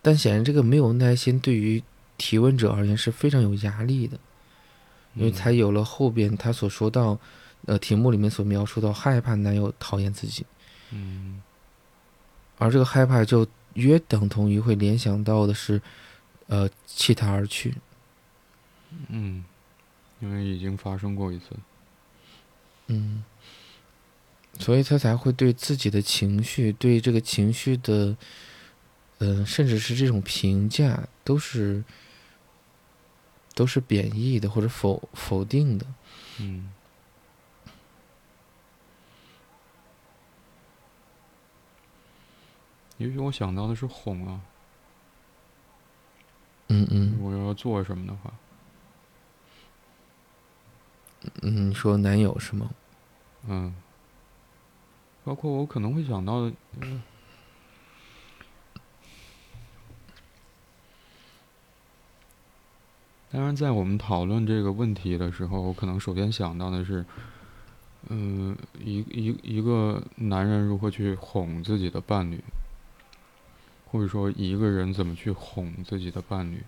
[0.00, 1.82] 但显然，这个没有耐心对于
[2.16, 4.18] 提问者而言是非常有压力的，
[5.14, 7.18] 因为才有了后边他所说到，
[7.66, 10.46] 呃，题目里面所描述到害怕男友讨厌自己，
[10.90, 11.42] 嗯，
[12.58, 13.46] 而这个害怕就。
[13.74, 15.80] 约等同于会联想到的是，
[16.48, 17.72] 呃，弃他而去。
[19.08, 19.44] 嗯，
[20.20, 21.50] 因为已经发生过一次。
[22.86, 23.24] 嗯，
[24.58, 28.16] 所以他才会对自己的情绪，对这个情绪的，
[29.18, 31.84] 嗯，甚至是这种评价，都是
[33.54, 35.86] 都是贬义的或者否否定的。
[36.40, 36.72] 嗯。
[42.96, 44.40] 也许我想到的是哄啊，
[46.66, 48.34] 嗯嗯，我要做什么的话，
[51.42, 52.70] 嗯，说男友是吗？
[53.46, 53.74] 嗯，
[55.24, 57.02] 包括我可能会想到的，嗯，
[63.30, 67.04] 当然，在我们讨论这个问题的时候，我可能首先想到的是，
[68.08, 72.42] 嗯，一一一个男人如何去哄自己的伴侣，
[73.86, 76.62] 或者说一个人怎么去哄自己的伴侣。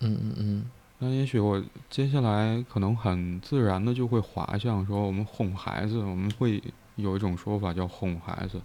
[0.00, 0.70] 嗯嗯嗯。
[1.00, 6.60] 那也许我接下来可能很自然的就会滑向说，我们哄孩子，我们会
[6.96, 8.60] 有一种说法叫哄孩子。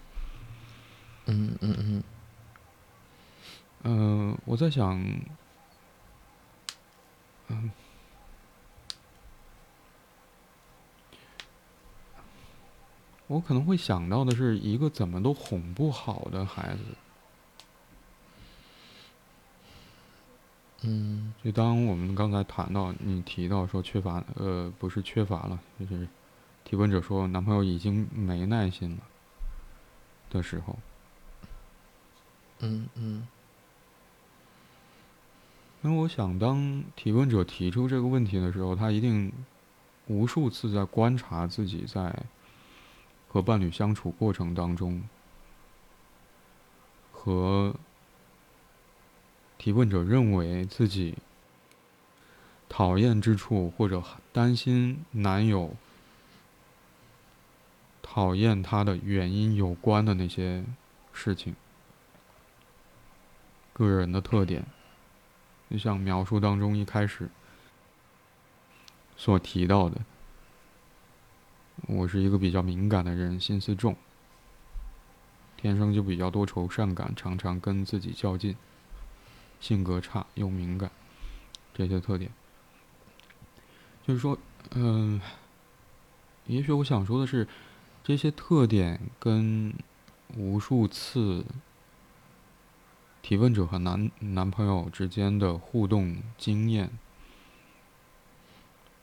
[1.25, 2.03] 嗯嗯嗯。
[3.84, 4.99] 嗯，我在想，
[7.49, 7.71] 嗯，
[13.27, 16.79] 我可能会想到的是一个怎么都哄不好的孩子。
[20.86, 26.05] 嗯，就当我们刚才谈到你提到说缺乏，呃，不是缺乏了，就是
[26.65, 29.03] 提问者说男朋友已经没耐心了
[30.29, 30.77] 的时候，
[32.59, 33.25] 嗯嗯，
[35.79, 39.31] 那我想当提问者提出这个问题的时候，他一定
[40.07, 42.13] 无数次在观察自己在
[43.29, 45.01] 和伴侣相处过程当中
[47.11, 47.73] 和。
[49.64, 51.18] 提问者认为自己
[52.68, 54.03] 讨厌之处，或者
[54.34, 55.74] 担心男友
[58.01, 60.66] 讨厌他的原因有关的那些
[61.14, 61.55] 事情，
[63.72, 64.66] 个人的特点，
[65.72, 67.30] 就像描述当中一开始
[69.16, 70.01] 所提到的，
[71.88, 73.95] 我是一个比较敏感的人，心思重，
[75.55, 78.57] 天生就比较多愁善感，常常跟自己较劲。
[79.64, 80.91] 性格差又敏感，
[81.74, 82.30] 这些特点，
[84.05, 84.38] 就是说，
[84.72, 85.22] 嗯，
[86.47, 87.47] 也许我想说的是，
[88.03, 89.74] 这些特点跟
[90.36, 91.45] 无数次
[93.22, 96.91] 提问者和男男朋友之间的互动经验，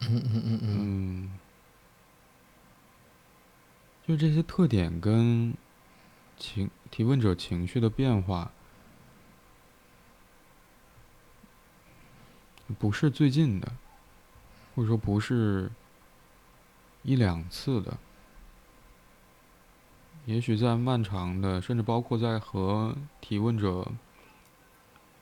[0.00, 1.38] 嗯嗯嗯嗯，
[4.06, 5.54] 就这些特点跟
[6.36, 8.52] 情提问者情绪的变化。
[12.78, 13.72] 不是最近的，
[14.74, 15.70] 或者说不是
[17.02, 17.96] 一两次的，
[20.26, 23.90] 也许在漫长的，甚至包括在和提问者、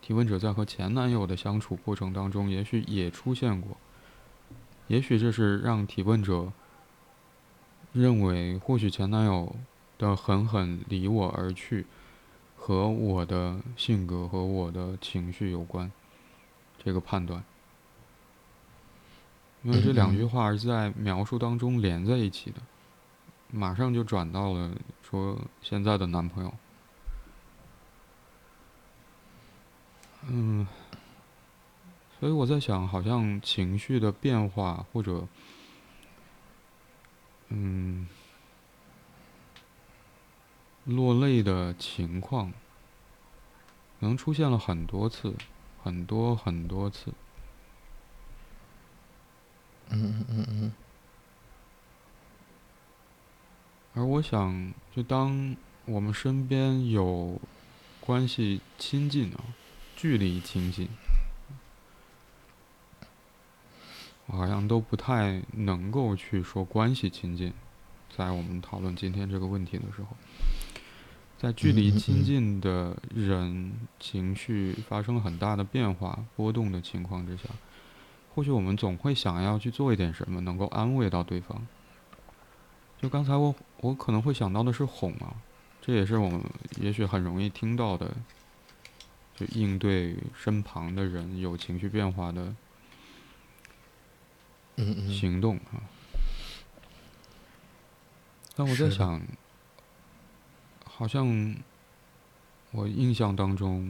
[0.03, 3.77] 提问者在和前男友的相处过程当中，也许也出现过。
[4.89, 6.53] 也许这是让提问者
[7.93, 9.55] 认为，或许前男友
[9.99, 11.87] 的狠狠离我而去，
[12.57, 15.91] 和我的性格和我的情绪有关。
[16.83, 17.45] 这个判断，
[19.63, 22.61] 因为这两句话是在描述当中连在一起的，
[23.51, 24.71] 马上就转到了
[25.03, 26.55] 说现在的男朋友。
[30.31, 30.67] 嗯，
[32.19, 35.27] 所以我在想，好像情绪的变化或者，
[37.49, 38.07] 嗯，
[40.85, 42.51] 落泪的情况，
[44.01, 45.35] 可能出现了很多次。
[45.83, 47.13] 很多很多次，
[49.91, 50.73] 嗯嗯嗯嗯。
[53.95, 55.57] 而我想，就当
[55.87, 57.41] 我们身边有
[58.01, 59.43] 关系亲近啊，
[59.97, 60.89] 距离亲近，
[64.27, 67.53] 我好像都不太能够去说关系亲近，
[68.15, 70.17] 在我们讨论今天这个问题的时候。
[71.39, 77.45] 在距离亲近的人情绪发生了很大的变化波动的情况之下，
[78.35, 81.65] 或许我们总会想要去做一点什么，能够安慰到对方。
[83.01, 85.37] 就刚才我我可能会想到的是哄啊，
[85.81, 86.43] 这也是我们
[86.81, 88.17] 也许很容易听到的，
[89.37, 92.53] 就应对身旁的人有情绪变化的
[95.09, 95.87] 行动啊。
[98.57, 99.23] 但我在想。
[100.99, 101.55] 好像
[102.73, 103.89] 我印象当中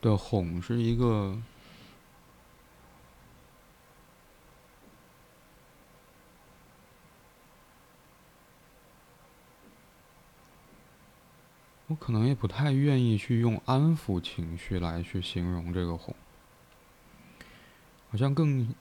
[0.00, 1.36] 的哄是一个，
[11.88, 16.14] 我可能也不太愿意去用安抚情绪来去形容这个哄，
[18.12, 18.72] 好像更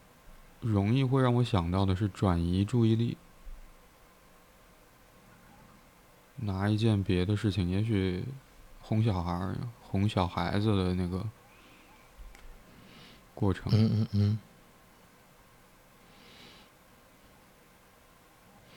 [0.61, 3.17] 容易会让我想到的是转移注意力。
[6.37, 8.23] 拿一件别的事情，也许
[8.81, 11.25] 哄小孩儿、哄小孩子的那个
[13.33, 13.71] 过程。
[13.73, 14.39] 嗯嗯嗯。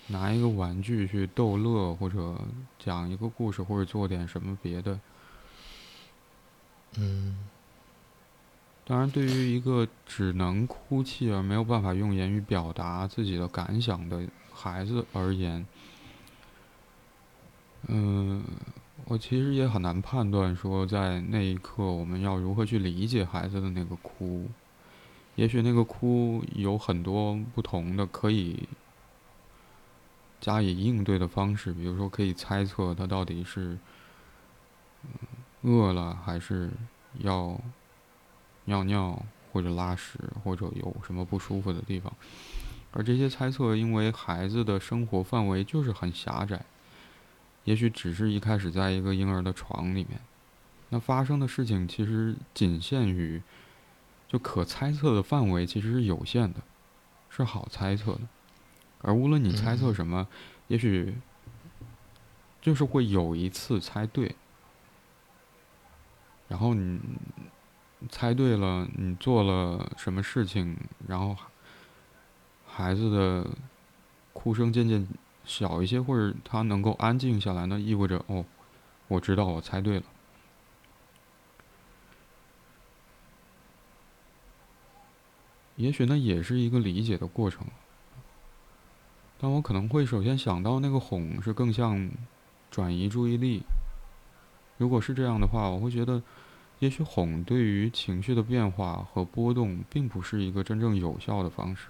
[0.08, 2.36] 拿一个玩具去逗乐，或者
[2.78, 4.98] 讲一个故事，或者做点什么别的。
[6.96, 7.38] 嗯。
[8.84, 15.64] 当然，对于一个只能哭泣而没有办法用言语表达自己的感想的孩子而言。
[17.88, 18.44] 嗯，
[19.06, 24.46] 我其实也很难判断说，在那一刻我们要如何去理解孩子的那个哭。
[25.36, 28.68] 也许那个哭有很多不同的可以
[30.40, 33.78] 加以应对的方式，比如说可以猜测他到底是
[35.62, 36.70] 饿了还是
[37.18, 37.60] 要。
[38.66, 39.20] 尿尿
[39.50, 42.12] 或者拉屎或者有什么不舒服的地方，
[42.92, 46.64] 而这些猜测，因为孩子的生活范围就是很狭窄，
[47.64, 50.20] 也许只是一开始在一个婴儿的床里面，
[50.88, 53.42] 那发生的事情其实仅限于，
[54.28, 56.60] 就可猜测的范围其实是有限的，
[57.28, 58.20] 是好猜测的，
[59.02, 59.92] 而无论你猜测。
[59.94, 60.26] 什么，
[60.68, 61.14] 也许
[62.60, 64.34] 就是会有一次猜对，
[66.48, 67.00] 然后你。
[68.08, 70.74] 猜对了，你做了什么事情，
[71.06, 71.36] 然后
[72.66, 73.46] 孩子的
[74.32, 75.06] 哭声渐渐
[75.44, 78.44] 小一些，或者他能够安静下来，那意味着哦，
[79.08, 80.04] 我知道我猜对了。
[85.76, 87.66] 也许那也是一个理解的过程，
[89.38, 92.10] 但我可能会首先想到那个哄是更像
[92.70, 93.62] 转移注意力。
[94.78, 96.22] 如果是这样的话，我会觉得。
[96.80, 101.88] 也许哄对于情绪的变化和波动，并不是一个真正有效的方式。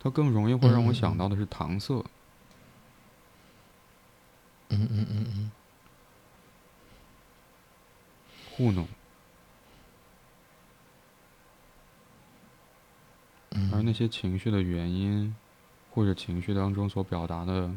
[0.00, 2.04] 它更容易会让我想到的是搪塞。
[4.68, 5.50] 嗯嗯嗯嗯。
[8.50, 8.86] 糊弄。
[13.72, 15.34] 而那些情绪的原因，
[15.90, 17.70] 或者情绪当中所表达的。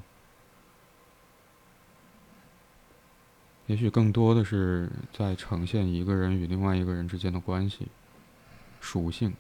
[3.68, 7.88] 也许更多的是在呈现一个人与另外一个人之间的关系、
[8.82, 9.34] 属性、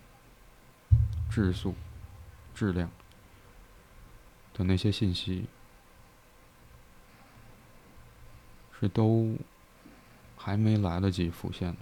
[1.30, 1.76] 质素、
[2.62, 2.92] 质量
[4.54, 5.48] 的那些信息，
[8.80, 9.36] 是都
[10.38, 11.78] 还没来得及浮现的。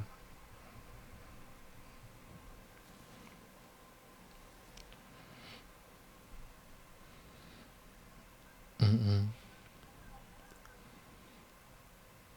[8.78, 9.34] 嗯嗯。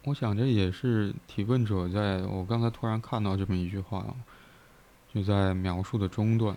[0.02, 4.04] 我想这也是提问者在我刚才突然看到这么一句话，
[5.14, 6.56] 就在描述的中段，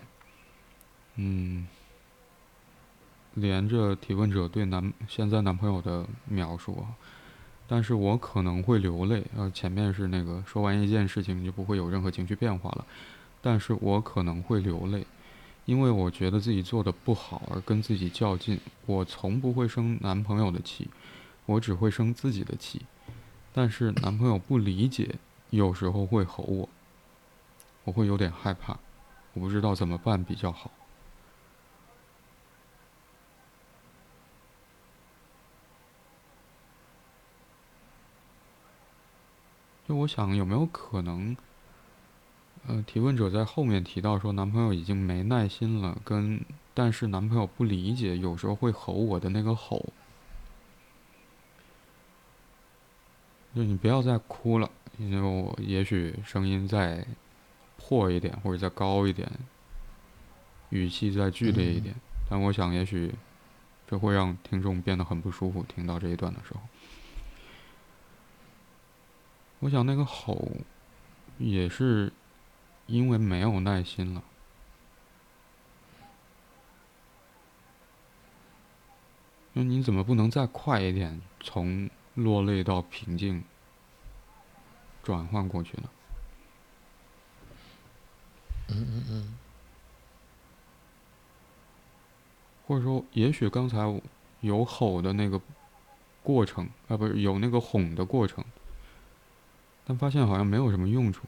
[1.18, 1.68] 嗯，
[3.36, 6.96] 连着提问者对男现在男朋友的描述啊，
[7.68, 9.50] 但是我可能会流泪啊。
[9.54, 12.86] 前面是那个说完一件事情就不会有任何情绪变化了，
[13.42, 15.06] 但是我可能会流泪，
[15.66, 18.60] 因为我觉得自己做的不好而跟自己较劲。
[18.86, 20.90] 我从不会生男朋友的气，
[21.46, 22.82] 我只会生自己的气。
[23.54, 25.16] 但是男朋友不理解，
[25.50, 26.70] 有时候会吼我，
[27.84, 28.78] 我会有点害怕，
[29.34, 30.72] 我不知道怎么办比较好。
[39.88, 41.38] 就我想，有没有可能，
[42.66, 49.86] 呃，提问者在后面提到说，男朋友已经没耐心了，跟但是男朋友不理解，有时候会吼我的那个吼。
[53.56, 57.06] 就你不要再哭了，因为我也许声音再
[57.78, 59.32] 破一点，或者再高一点，
[60.72, 61.96] 语气再剧烈一点，
[62.28, 63.14] 但我想也许
[63.88, 65.64] 这会让听众变得很不舒服。
[65.64, 66.60] 听到这一段的时候，
[69.60, 70.50] 我想那个吼
[71.38, 72.12] 也是
[72.88, 74.24] 因为没有耐心了。
[79.54, 81.22] 那你怎么不能再快一点？
[81.40, 83.44] 从落泪到平静，
[85.02, 85.90] 转换过去呢。
[88.68, 89.38] 嗯嗯嗯。
[92.68, 94.02] 或者说，也许刚才
[94.42, 95.40] 有吼的那个
[96.24, 98.44] 过程啊，不是有那个哄的过程，
[99.86, 101.28] 但发现好像没有什么用处。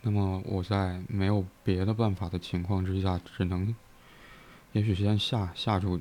[0.00, 3.76] 那么我在没有别的办法的情况之下，只能，
[4.72, 6.00] 也许先吓吓住，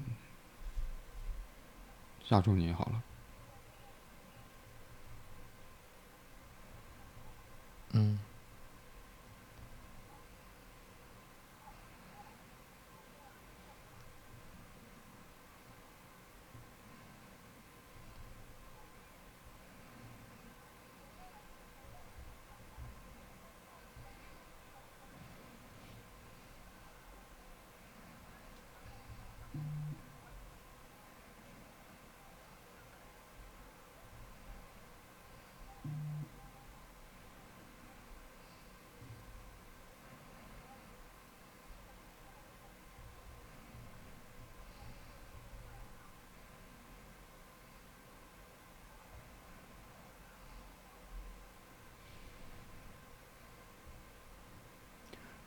[2.23, 3.03] 吓住你好了。
[7.97, 8.26] 嗯。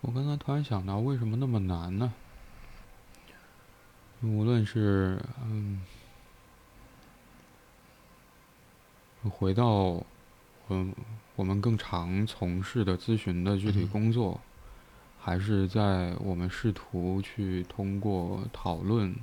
[0.02, 2.12] 我刚才突然想到，为什么那么难呢？
[4.22, 5.80] 无论是嗯，
[9.30, 10.02] 回到
[10.68, 10.94] 嗯
[11.36, 14.40] 我们更常从事的咨询的具体工作，
[15.18, 19.14] 还是在我们试图去通过讨论，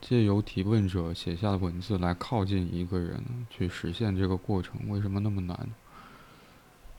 [0.00, 5.68] 借由提问者写下的文字来靠近一个人，去实现这个过程，为什么那么难？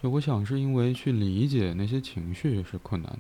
[0.01, 3.19] 就我想，是因为去理解那些情绪是困难的。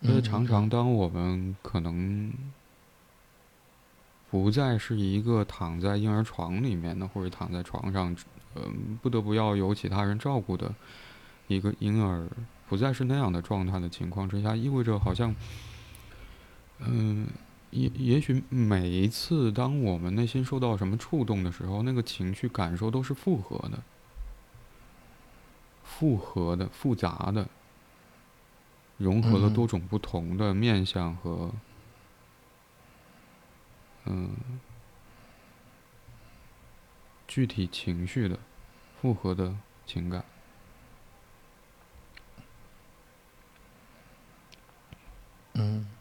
[0.00, 2.32] 因为常常，当我们可能
[4.30, 8.16] 不再是一个躺在婴儿床里面的，或者躺在床上，
[8.54, 10.74] 嗯，不得不要有其他人照顾的
[11.48, 12.26] 一个婴儿，
[12.68, 15.34] 不再是那样的状态的情况之下，意味着好像，
[16.78, 17.26] 嗯。
[17.70, 23.82] 也也许每一次，当我们内心受到什么触动的时候，那个情绪感受都是复合的、
[25.84, 27.48] 复合的、复杂的，
[28.96, 31.52] 融合了多种不同的面相和
[34.06, 34.30] 嗯
[37.26, 38.38] 具体情绪的
[38.98, 39.54] 复合的
[39.84, 40.24] 情感。
[45.52, 45.97] 嗯。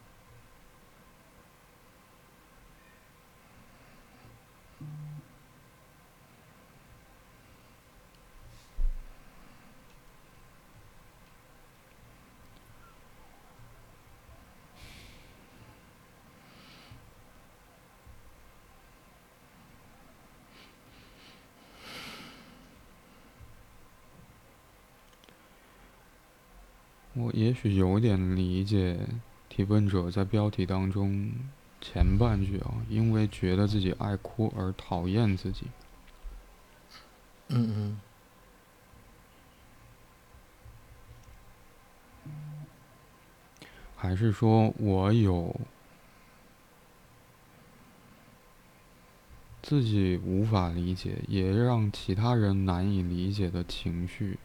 [27.28, 28.98] 我也许有点理解
[29.50, 31.30] 提问者在标题当中
[31.82, 35.66] 前半句啊，因为觉得自己爱哭而讨厌自己。
[37.50, 38.00] 嗯嗯。
[43.98, 45.54] 还是说我有
[49.62, 54.40] 自己无法理解，也让其他人难以理解的情绪？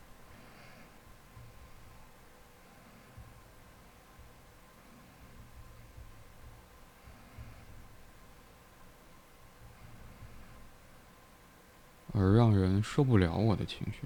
[12.22, 14.02] 而让人受不了我的情绪，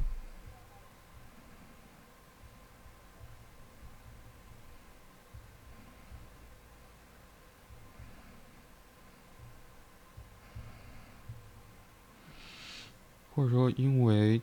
[13.35, 14.41] 或者说，因为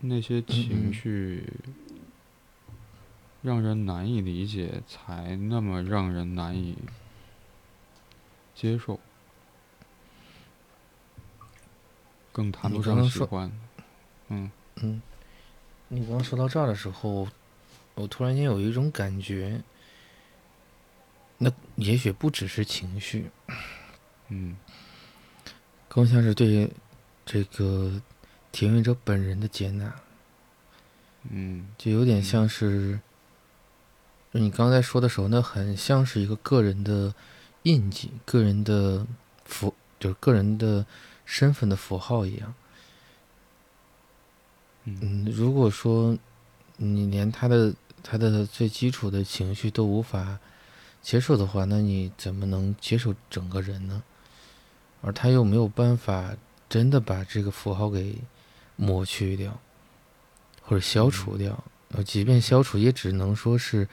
[0.00, 1.50] 那些情绪
[3.40, 6.76] 让人难以理解，才那么让人难以
[8.54, 9.00] 接受。
[12.40, 13.52] 更谈不上喜欢，
[14.28, 14.50] 嗯。
[14.76, 15.02] 嗯，
[15.88, 17.28] 你刚刚说到这儿的时候，
[17.94, 19.60] 我突然间有一种感觉，
[21.36, 23.30] 那也许不只是情绪，
[24.28, 24.56] 嗯，
[25.86, 26.70] 更像是对
[27.26, 28.00] 这个
[28.50, 29.94] 提问者本人的接纳，
[31.28, 32.98] 嗯，就有点像是，
[34.30, 37.14] 你刚才说的时候，那很像是一个个人的
[37.64, 39.06] 印记，个人的
[39.44, 40.86] 符，就是个人的。
[41.30, 42.54] 身份的符号一样，
[44.82, 46.18] 嗯，如果说
[46.76, 47.72] 你连他的
[48.02, 50.40] 他的最基础的情绪都无法
[51.00, 54.02] 接受的话，那你怎么能接受整个人呢？
[55.02, 56.34] 而他又没有办法
[56.68, 58.16] 真的把这个符号给
[58.74, 59.56] 抹去掉，
[60.62, 61.62] 或者消除掉。
[61.90, 63.88] 呃，即便消除，也只能说是，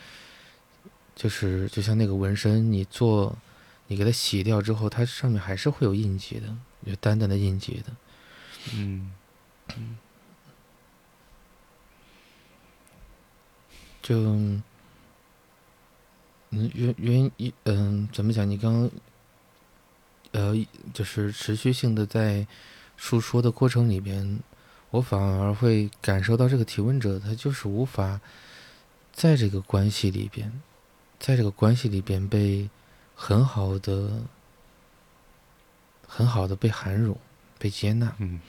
[1.15, 3.37] 就是就像那个纹身，你做
[3.85, 6.55] 你给它洗掉之后，它上面还是会有印记的。
[6.85, 7.91] 就淡淡的印记的，
[8.73, 9.11] 嗯，
[9.75, 9.97] 嗯，
[14.01, 14.63] 就，嗯，
[16.51, 18.49] 原原一嗯，怎么讲？
[18.49, 18.91] 你刚刚，
[20.31, 20.53] 呃，
[20.93, 22.47] 就是持续性的在
[22.95, 24.39] 述说的过程里边，
[24.91, 28.21] 我反而会感受到这个提问者他就是无法
[29.11, 30.61] 在这个关系里边，
[31.19, 32.69] 在这个关系里边被
[33.13, 34.21] 很好的。
[36.07, 37.15] 很好的被涵容、
[37.59, 38.39] 被接纳，嗯，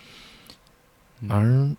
[1.28, 1.76] 而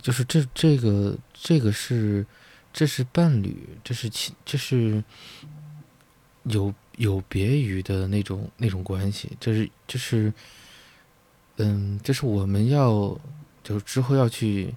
[0.00, 2.24] 就是这这个这个是
[2.72, 5.02] 这是伴侣，这是亲，这是
[6.44, 10.32] 有有别于的那种那种关系，这是这是
[11.56, 13.18] 嗯，这是我们要
[13.64, 14.72] 就是之后要去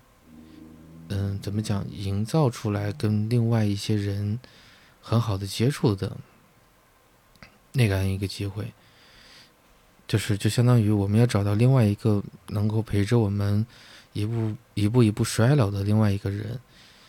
[1.09, 4.39] 嗯怎么讲营造出来跟另外一些人
[5.01, 6.17] 很好的接触的
[7.73, 8.73] 那样一个机会。
[10.11, 13.65] 就是，就相当于我们要找到另外一个能够陪着我们
[14.11, 16.59] 一步一步一步衰老的另外一个人，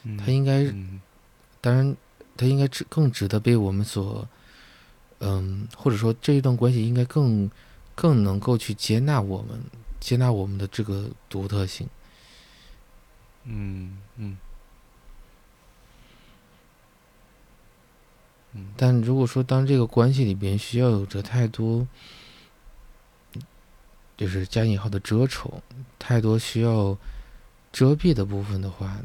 [0.04, 1.00] 嗯他应该嗯。
[1.60, 1.96] 当然，
[2.36, 4.28] 他应该值更值得被我们所，
[5.18, 7.50] 嗯，或者说这一段关系应该更
[7.96, 9.60] 更能够去接纳我们，
[9.98, 11.88] 接纳我们的这个独特性。
[13.42, 14.36] 嗯嗯。
[18.52, 18.68] 嗯。
[18.76, 21.84] 但如果说当这个关系里边需要有着太多，
[24.16, 25.62] 就是加引号的遮丑，
[25.98, 26.96] 太多需要
[27.72, 28.98] 遮蔽的部分的话，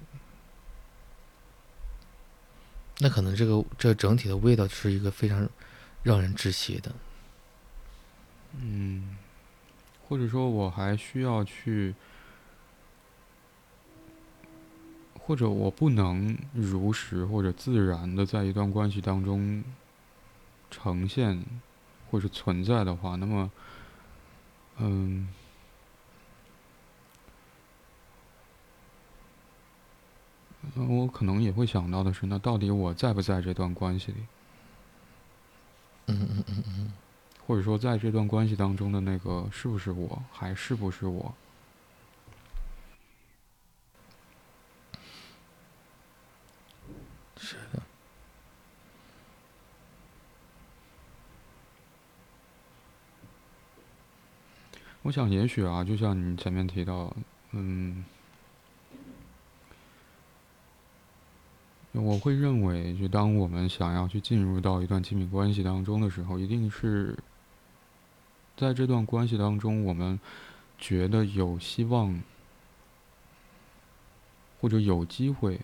[2.99, 5.47] 那可能这个这整体的味道是一个非常
[6.03, 6.91] 让人窒息的。
[8.60, 9.18] 嗯，
[10.08, 11.93] 或者说我还需要去，
[15.20, 19.64] 或者我不能如实或者自然的在一段关系当中
[20.72, 21.43] 呈现
[22.10, 23.51] 或是存在的话，那么，
[24.80, 25.28] 嗯。
[30.75, 34.17] 呃我可能也会想到的是，那到底我在不在这段关系里？
[36.07, 36.91] 嗯嗯嗯嗯。
[37.45, 41.34] 或者说，在这段关系当中的那个是不是我，还是不是我？
[55.08, 57.16] 我想，也许啊，就像你前面提到，
[57.51, 58.03] 嗯，
[61.93, 67.18] 我会认为，就当我们想要去进入到一段亲密关系当中的时候，一定是
[68.58, 70.20] 在这段关系当中，我们
[70.78, 72.22] 觉得有希望，
[74.60, 75.62] 或者有机会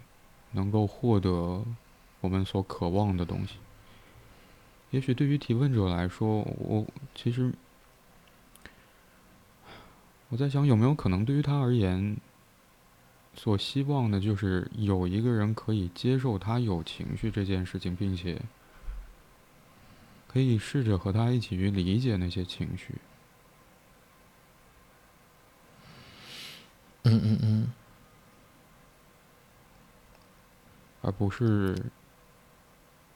[0.54, 1.66] 能够获得
[2.22, 3.56] 我们所渴望的东西。
[4.92, 7.54] 也许对于提问者来说，我其实
[10.34, 12.18] 我在想，有没有可能对于他而言，
[13.36, 18.42] 所希望的就是有一个人可以接受他有情绪这件事情，并且
[20.28, 22.96] 可以试着和他一起去理解那些情绪。
[27.04, 27.72] 嗯嗯嗯。
[31.04, 31.78] 而不是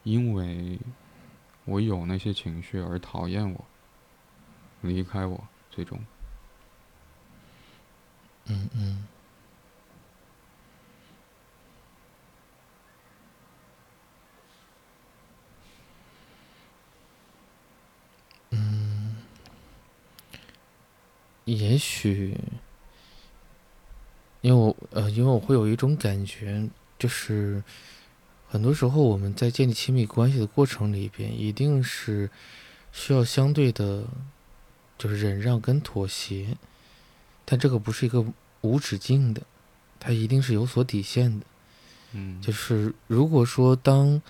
[0.04, 0.78] 因为
[1.66, 3.66] 我有那些情绪而讨厌我、
[4.82, 6.00] 离开我，最终。
[8.48, 9.04] 嗯嗯。
[18.52, 19.16] 嗯，
[21.44, 22.38] 也许，
[24.42, 27.62] 因为我呃，因为我会有一种感觉，就是
[28.48, 32.30] 很多时候我们在建立亲密关系的过程里边，一定是
[32.94, 34.06] 需要相对的，
[34.98, 36.56] 就是忍让跟妥协，
[37.50, 38.26] 但这个不是一个
[38.60, 39.42] 无止境的，
[40.02, 41.46] 它一定是有所底线的。
[42.12, 44.22] 嗯，就是如果说当，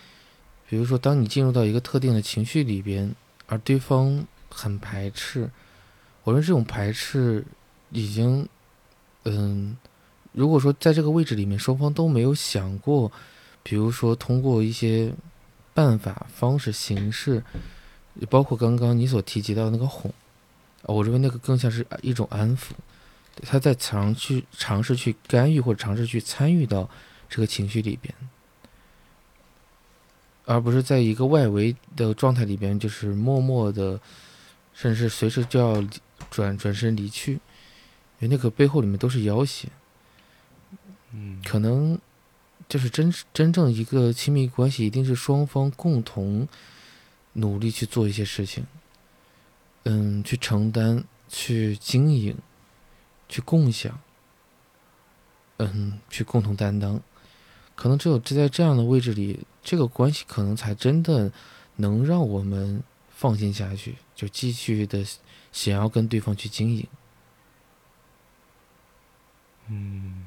[0.69, 3.11] 比如说当你进入到一个特定的情绪里边，
[3.47, 5.49] 而对方很排斥，
[6.23, 7.43] 我认为这种排斥
[7.89, 8.47] 已经，
[9.23, 9.75] 嗯，
[10.33, 13.11] 如果说在这个位置里面双方都没有想过，
[13.63, 15.11] 比如说通过一些
[15.73, 17.43] 办法、方式、形式，
[18.29, 20.13] 包括刚刚你所提及到的那个哄，
[20.83, 22.71] 我认为那个更像是一种安抚，
[23.43, 26.89] 他在尝去尝试去干预或者尝试去参与到。
[27.29, 28.15] 这个情绪里边，
[30.45, 33.99] 而不是在一个外围的状态里边，就是默默的，
[34.73, 35.85] 甚至随时就要
[36.31, 37.39] 转转身离去，因
[38.19, 39.67] 为那个背后里面都是要挟。
[41.11, 41.99] 嗯，可能
[42.69, 46.47] 就是真真正一个亲密关系，一定是双方共同
[47.33, 48.65] 努力去做一些事情，
[49.83, 52.37] 嗯，去承担、去经营、
[53.29, 53.99] 去共享，
[55.57, 57.01] 嗯，去共同担当。
[57.75, 61.31] 可能只有在这样的位置里，这个关系可能才真的
[61.75, 65.05] 能让我们放心下去，就继续的
[65.51, 66.87] 想要跟对方去经营。
[69.67, 70.25] 嗯，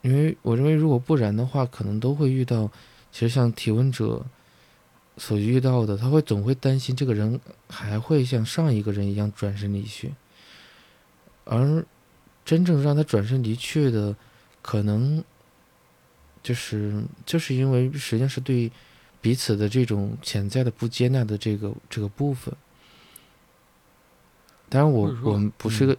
[0.00, 2.70] 因为我认为，如果不然的话，可能都会遇到，
[3.12, 4.24] 其实像提问者
[5.18, 10.14] 所遇到的，他会总会担心这个人还会像上一个人一样转身离去，
[11.44, 11.84] 而
[12.44, 14.14] 真正让他转身离去的。
[14.64, 15.24] 可能
[16.40, 18.70] 就是就是因为实际上是对
[19.20, 22.54] 彼此的这种潜在的不接纳的这个这个部分。
[24.68, 25.96] 当然，我我们不是个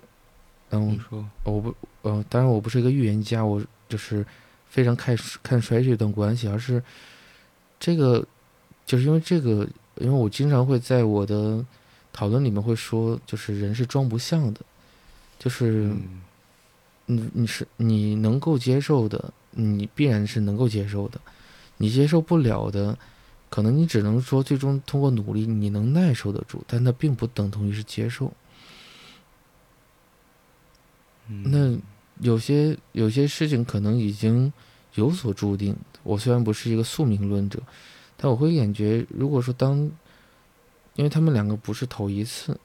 [0.71, 0.97] 嗯，
[1.43, 4.25] 我不呃，当然我不是一个预言家，我就是
[4.69, 5.13] 非常看
[5.43, 6.81] 看衰这段关系，而是
[7.77, 8.25] 这个
[8.85, 9.67] 就是因为这个，
[9.97, 11.65] 因为我经常会在我的
[12.13, 14.61] 讨论里面会说，就是人是装不像的，
[15.39, 15.93] 就是，
[17.05, 21.19] 你你是你能够接受的，你必然是能够接受的，
[21.77, 22.97] 你接受不了的，
[23.49, 28.31] 可能你只能说最终通过努力你能耐受得住，但那并不等同于是接受。
[31.27, 31.79] 嗯那
[32.19, 34.51] 有些有些事情可能已经
[34.95, 35.75] 有所注定。
[36.03, 37.61] 我虽然不是一个宿命论者，
[38.17, 39.89] 但我会感觉，如果说当，
[40.95, 42.59] 因为他们两个不是头一次，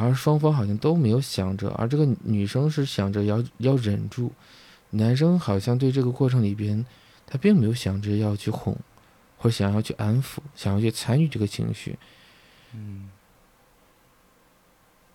[0.00, 4.32] 而双方好像都没有想着，而这个女生是想着要要忍住，
[4.90, 6.86] 男生好像对这个过程里边，
[7.26, 8.76] 他并没有想着要去哄，
[9.36, 11.98] 或想要去安抚，想要去参与这个情绪。
[12.72, 13.10] 嗯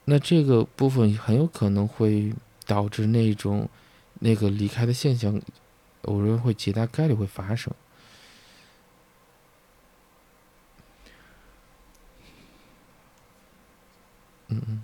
[0.05, 2.33] 那这个部分很有可能会
[2.65, 3.69] 导致那种
[4.19, 5.41] 那个离开的现象，
[6.01, 7.73] 我认为会极大概率会发生。
[14.67, 14.83] 嗯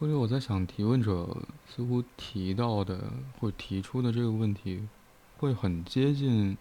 [0.00, 1.36] 或者我在想，提问者
[1.68, 4.86] 似乎提到的或提出的这个问题，
[5.38, 6.58] 会很接近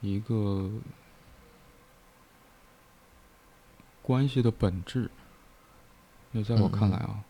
[0.00, 0.70] 一个
[4.00, 5.10] 关系的本质。
[6.30, 7.24] 那在我看来啊，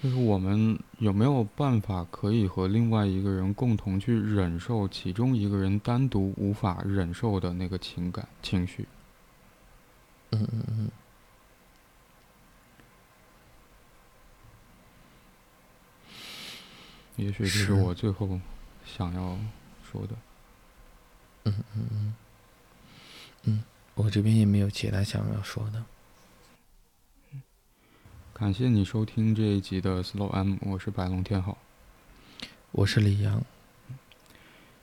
[0.00, 8.86] 就是我们有没有办法可以和另外一个人共同去忍受其中一个人单独无法忍受的那个情感情绪？
[10.30, 10.90] 嗯嗯嗯，
[17.18, 18.40] 也许这是是我最后
[18.86, 19.36] 想要
[19.90, 20.14] 说的。
[21.44, 22.14] 嗯嗯嗯
[23.42, 23.64] 嗯
[23.94, 25.84] 我这边也没有其他想要说的。
[28.32, 31.58] 感谢你收听这一集的 Slow M，我是白龙天浩。
[32.70, 33.42] 我是李阳，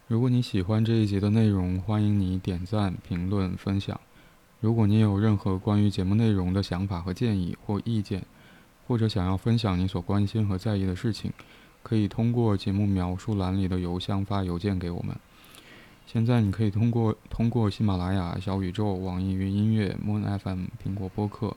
[0.08, 3.98] 如果你喜欢这一集的内容，欢迎你点赞、评论、分享。
[4.60, 8.26] 如果你有任何关于节目内容的想法和建议或意见，
[8.88, 11.32] 或者想要分享你所关心和在意的事情，
[11.86, 15.16] 可以通过节目描述栏里的邮箱发邮件给我们。
[16.08, 21.56] 现在你可以通过通过喜马拉雅、小宇宙、网易云音乐、Moon FM、苹果播客、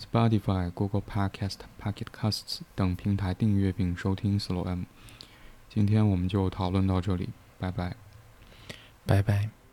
[0.00, 4.84] Spotify、Google Podcast、Pocket Casts 等平台订阅并收听 Slow M。
[5.68, 7.96] 今天我们就讨论到这里，拜拜。
[9.04, 9.63] 拜拜。